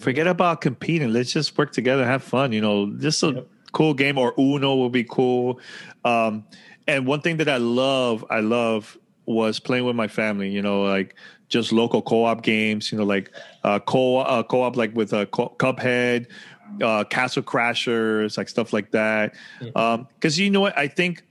[0.00, 1.12] forget about competing.
[1.12, 2.52] Let's just work together, have fun.
[2.52, 3.46] You know, just a Yep.
[3.72, 5.60] cool game or Uno will be cool.
[6.04, 6.44] Um,
[6.88, 8.96] and one thing that I love, I love
[9.26, 10.48] was playing with my family.
[10.50, 11.14] You know, like
[11.48, 12.90] just local co-op games.
[12.90, 13.32] You know, like
[13.64, 16.26] uh, co uh, co-op like with a co- Cuphead,
[16.82, 19.34] uh, Castle Crashers, like stuff like that.
[19.60, 21.24] Because you know what, I think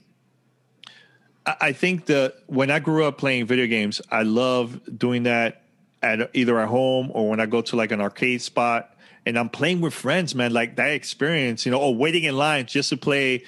[1.44, 5.62] I I think that when I grew up playing video games, I love doing that
[6.02, 9.48] at either at home or when I go to like an arcade spot and I'm
[9.48, 10.52] playing with friends, man.
[10.52, 13.44] Like that experience, you know, or waiting in line just to play,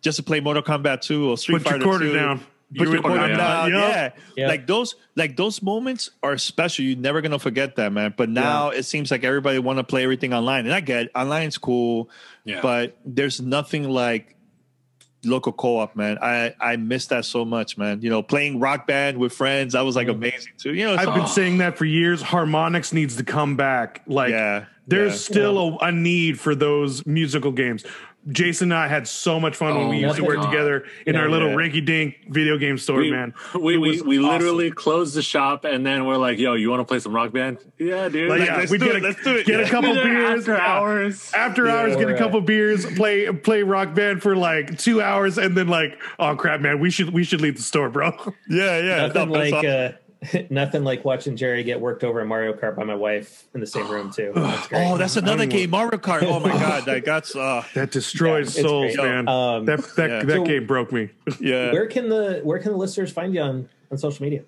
[0.00, 2.14] just to play Mortal Kombat 2 or Street Put your Fighter quarter 2.
[2.14, 2.40] down.
[2.76, 3.36] Put You your would- quarter yeah.
[3.36, 3.72] down.
[3.72, 4.10] Yeah.
[4.36, 4.48] Yeah.
[4.48, 6.84] Like those, like those moments are special.
[6.84, 8.12] You're never gonna forget that, man.
[8.16, 11.10] But now it seems like everybody want to play everything online, and I get it.
[11.14, 12.10] online's cool,
[12.44, 12.60] Yeah.
[12.60, 14.36] but there's nothing like
[15.24, 16.18] local co-op, man.
[16.20, 18.02] I I miss that so much, man.
[18.02, 20.14] You know, playing rock band with friends, that was like mm.
[20.14, 20.74] amazing too.
[20.74, 22.22] You know, I've been saying that for years.
[22.22, 24.02] Harmonix needs to come back.
[24.06, 25.34] Like, Yeah, there's yeah.
[25.34, 27.84] still a, a need for those musical games.
[28.30, 30.50] Jason and I had so much fun when Oh we used to work God.
[30.50, 31.54] together in Yeah, our little yeah.
[31.56, 33.32] rinky dink video game store, we, man.
[33.54, 34.28] we, we, we awesome.
[34.30, 37.32] literally closed the shop and then we're like, yo, you want to play some rock
[37.32, 37.58] band?
[37.78, 38.28] Yeah, dude.
[38.28, 39.46] Like, Like, yeah, let's we do get it, a, let's do it.
[39.46, 39.66] get Yeah.
[39.66, 41.32] a couple beers After hours.
[41.32, 42.18] After hours, get a right.
[42.18, 46.60] couple beers, play play rock band for like two hours, and then like, oh crap,
[46.60, 48.08] man, we should we should leave the store, bro.
[48.50, 49.06] yeah, yeah.
[49.06, 49.92] Nothing No, like uh,
[50.50, 53.66] nothing like watching Jerry get worked over in Mario Kart by my wife in the
[53.66, 54.32] same room too.
[54.34, 54.68] That's.
[54.72, 56.22] Oh, that's another don't game, Mario Kart.
[56.24, 59.06] Oh my god, that got uh, That destroys Yeah, souls, great.
[59.08, 59.28] man.
[59.28, 60.22] Um, that that yeah.
[60.24, 61.10] that So- game broke me.
[61.40, 61.72] yeah.
[61.72, 64.42] where can the where can the listeners find you on on social media?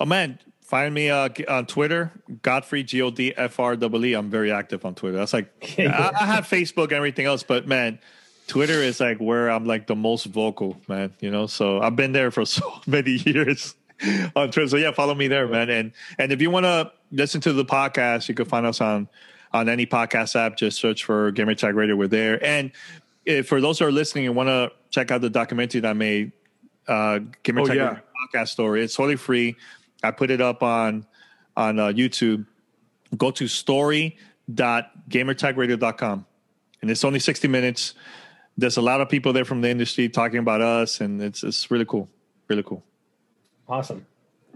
[0.00, 2.12] Oh man, find me uh, on Twitter,
[2.42, 4.14] Godfrey G O D F R W E.
[4.14, 5.16] I'm very active on Twitter.
[5.16, 7.98] That's like I, I have Facebook and everything else, but man,
[8.46, 11.12] Twitter is like where I'm like the most vocal, man.
[11.18, 13.74] You know, so I've been there for so many years
[14.36, 14.68] on Twitter.
[14.68, 15.70] So yeah, follow me there, man.
[15.70, 19.08] And and if you want to listen to the podcast, you can find us on
[19.52, 20.56] on any podcast app.
[20.56, 21.96] Just search for Gamertag Radio.
[21.96, 22.42] We're there.
[22.44, 22.72] And
[23.24, 25.94] if, for those who are listening and want to check out the documentary that I
[25.94, 26.32] made,
[26.86, 27.88] uh, Gamer Oh, Tag yeah.
[27.88, 28.02] Radio
[28.34, 29.56] podcast story, it's totally free.
[30.02, 31.06] I put it up on
[31.56, 32.46] on uh, YouTube.
[33.16, 36.26] Go to story.gamertagradio.com.
[36.80, 37.94] And it's only 60 minutes.
[38.56, 41.70] There's a lot of people there from the industry talking about us, and it's it's
[41.70, 42.08] really cool.
[42.48, 42.84] Really cool.
[43.68, 44.06] Awesome.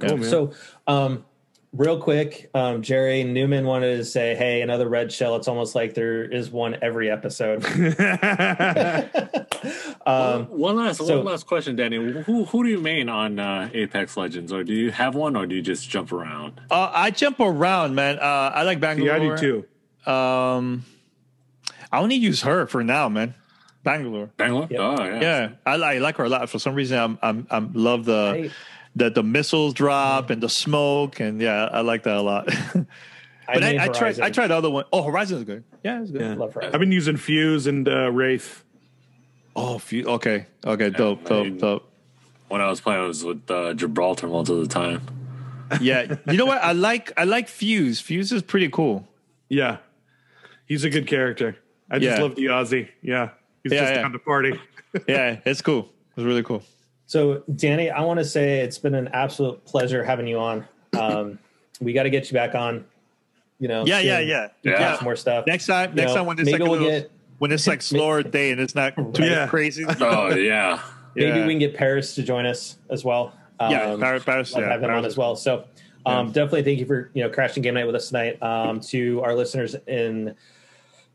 [0.01, 0.31] Cool, man.
[0.31, 0.53] So,
[0.87, 1.25] um,
[1.73, 5.95] real quick, um, Jerry Newman wanted to say, "Hey, another red shell." It's almost like
[5.95, 7.65] there is one every episode.
[10.07, 11.97] um, one last so- one last question, Danny.
[12.23, 15.47] Who who do you main on uh, Apex Legends, or do you have one, or
[15.47, 16.61] do you just jump around?
[16.71, 18.19] Uh, I jump around, man.
[18.19, 19.17] Uh, I like Bangalore.
[19.17, 19.65] yeah, I do
[20.05, 20.11] too.
[20.11, 20.85] Um,
[21.91, 23.35] I only use her for now, man.
[23.85, 24.31] Bangalore.
[24.37, 24.69] Bangalore?
[24.71, 24.81] Yep.
[24.81, 25.21] Oh yeah.
[25.21, 26.49] Yeah, I, I like her a lot.
[26.49, 28.51] For some reason, I'm I'm I'm love the I-
[28.97, 32.49] the the missiles drop and the smoke, and yeah, I like that a lot.
[33.49, 34.85] I but I, mean I, tried I tried the other one.
[34.93, 35.65] Oh, Horizon is good.
[35.85, 36.21] Yeah, it's good.
[36.21, 36.35] Yeah.
[36.35, 36.75] Love Horizon.
[36.75, 38.65] I've been using Fuse and uh, Wraith.
[39.55, 41.89] Oh, few, okay, okay, dope, I dope, mean- dope.
[42.49, 45.01] When I was playing, I was with uh, Gibraltar most of the time.
[45.81, 46.63] Yeah, you know what?
[46.63, 47.99] I like I like Fuse.
[47.99, 49.09] Fuse is pretty cool.
[49.49, 49.79] Yeah,
[50.67, 51.57] he's a good character.
[51.91, 52.23] I just Yeah.
[52.23, 52.89] love the Aussie.
[53.01, 53.31] Yeah,
[53.63, 54.03] he's Yeah, just yeah.
[54.03, 54.61] down to party.
[55.09, 55.89] Yeah, it's cool.
[56.15, 56.63] It's really cool.
[57.13, 60.67] So, Danny, I want to say it's been an absolute pleasure having you on.
[60.99, 61.39] Um,
[61.79, 62.87] we got to get you back on.
[63.59, 64.29] You know, Yeah, yeah, soon.
[64.29, 64.49] yeah.
[64.63, 64.97] You Yeah.
[65.03, 65.47] more stuff.
[65.47, 67.67] Next time, You next know, time when it's maybe like we'll little, get- when it's
[67.67, 69.47] like slower day and it's not too Yeah.
[69.47, 69.85] crazy.
[70.01, 70.81] Oh yeah.
[71.15, 71.47] Maybe Yeah.
[71.47, 73.35] we can get Paris to join us as well.
[73.61, 75.37] yeah, Paris, Paris, love yeah, having him on as well.
[75.37, 75.65] So
[76.07, 78.43] um, definitely thank you for you know crashing game night with us tonight.
[78.43, 80.35] Um, to our listeners in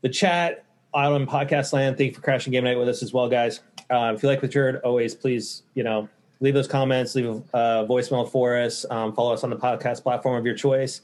[0.02, 3.12] the chat, out on podcast land, thank you for crashing game night with us as
[3.12, 3.60] well, guys.
[3.90, 6.08] Uh, if you like what you heard, always please you know
[6.40, 10.02] leave those comments, leave a uh, voicemail for us, um, follow us on the podcast
[10.02, 11.00] platform of your choice,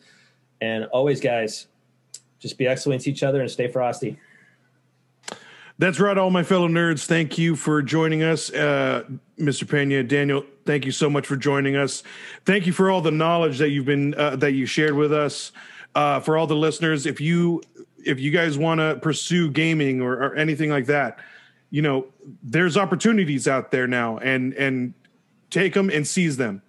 [0.61, 1.67] and always, guys,
[2.39, 4.19] just be excellent to each other and stay frosty.
[5.79, 7.05] That's right, all my fellow nerds.
[7.05, 9.05] Thank you for joining us, uh,
[9.39, 9.69] Mr.
[9.69, 10.45] Pena, Daniel.
[10.65, 12.05] Thank you so much for joining us.
[12.45, 15.51] Thank you for all the knowledge that you've been uh, that you shared with us.
[15.97, 17.61] Uh, for all the listeners, if you
[18.05, 21.19] if you guys want to pursue gaming or, or anything like that,
[21.75, 22.07] you know,
[22.41, 24.95] there's opportunities out there now, and and
[25.51, 26.63] take them and seize them.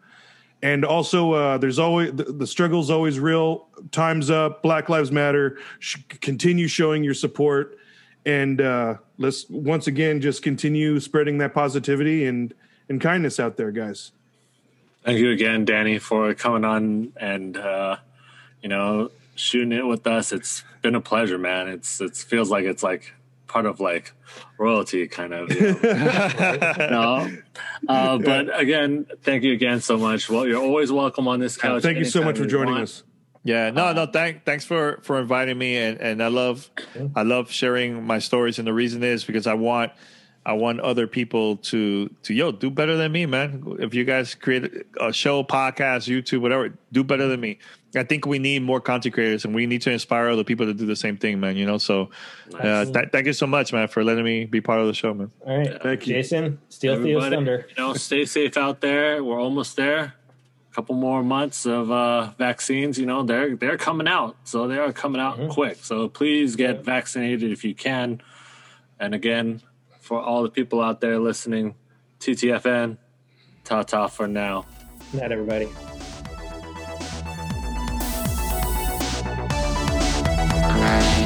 [0.63, 3.67] And also, uh, there's always the, the struggle's always real.
[3.91, 4.63] Time's up.
[4.63, 5.59] Black Lives Matter.
[5.77, 7.77] Sh- continue showing your support,
[8.25, 12.51] and uh, let's once again just continue spreading that positivity and
[12.89, 14.11] and kindness out there, guys.
[15.03, 17.97] Thank you again, Danny, for coming on and uh,
[18.63, 20.31] you know shooting it with us.
[20.31, 21.67] It's been a pleasure, man.
[21.67, 23.13] It's it feels like it's like
[23.55, 24.11] part of like
[24.57, 25.49] royalty, kind of.
[25.49, 25.79] You know?
[26.91, 27.37] no,
[27.87, 30.29] uh, but again, thank you again so much.
[30.29, 31.81] Well, you're always welcome on this couch.
[31.81, 32.83] Thank you so much for joining want.
[32.83, 33.03] us.
[33.45, 34.07] Yeah, no, no.
[34.07, 36.69] Thank, thanks for for inviting me, and and I love,
[37.15, 39.93] I love sharing my stories, and the reason is because I want,
[40.45, 43.77] I want other people to to yo do better than me, man.
[43.79, 47.59] If you guys create a show, podcast, YouTube, whatever, do better than me.
[47.97, 50.73] I think we need more content creators, and we need to inspire other people to
[50.73, 51.55] do the same thing, man.
[51.57, 52.09] You know, so
[52.59, 55.13] uh, th- thank you so much, man, for letting me be part of the show,
[55.13, 55.31] man.
[55.45, 56.15] All right, Thank you.
[56.15, 57.65] Jason, steal Theo's thunder.
[57.69, 59.23] You know, stay safe out there.
[59.23, 60.13] We're almost there.
[60.71, 62.99] A couple more months of uh, vaccines.
[62.99, 65.51] You know, they're they're coming out, so they are coming out Mm-hmm.
[65.51, 65.77] quick.
[65.81, 68.21] So please get vaccinated if you can.
[68.99, 69.61] And again,
[70.01, 71.75] for all the people out there listening,
[72.19, 72.97] TTFN,
[73.63, 74.65] ta ta for now.
[75.13, 75.69] Night, everybody.
[80.75, 81.24] Bye.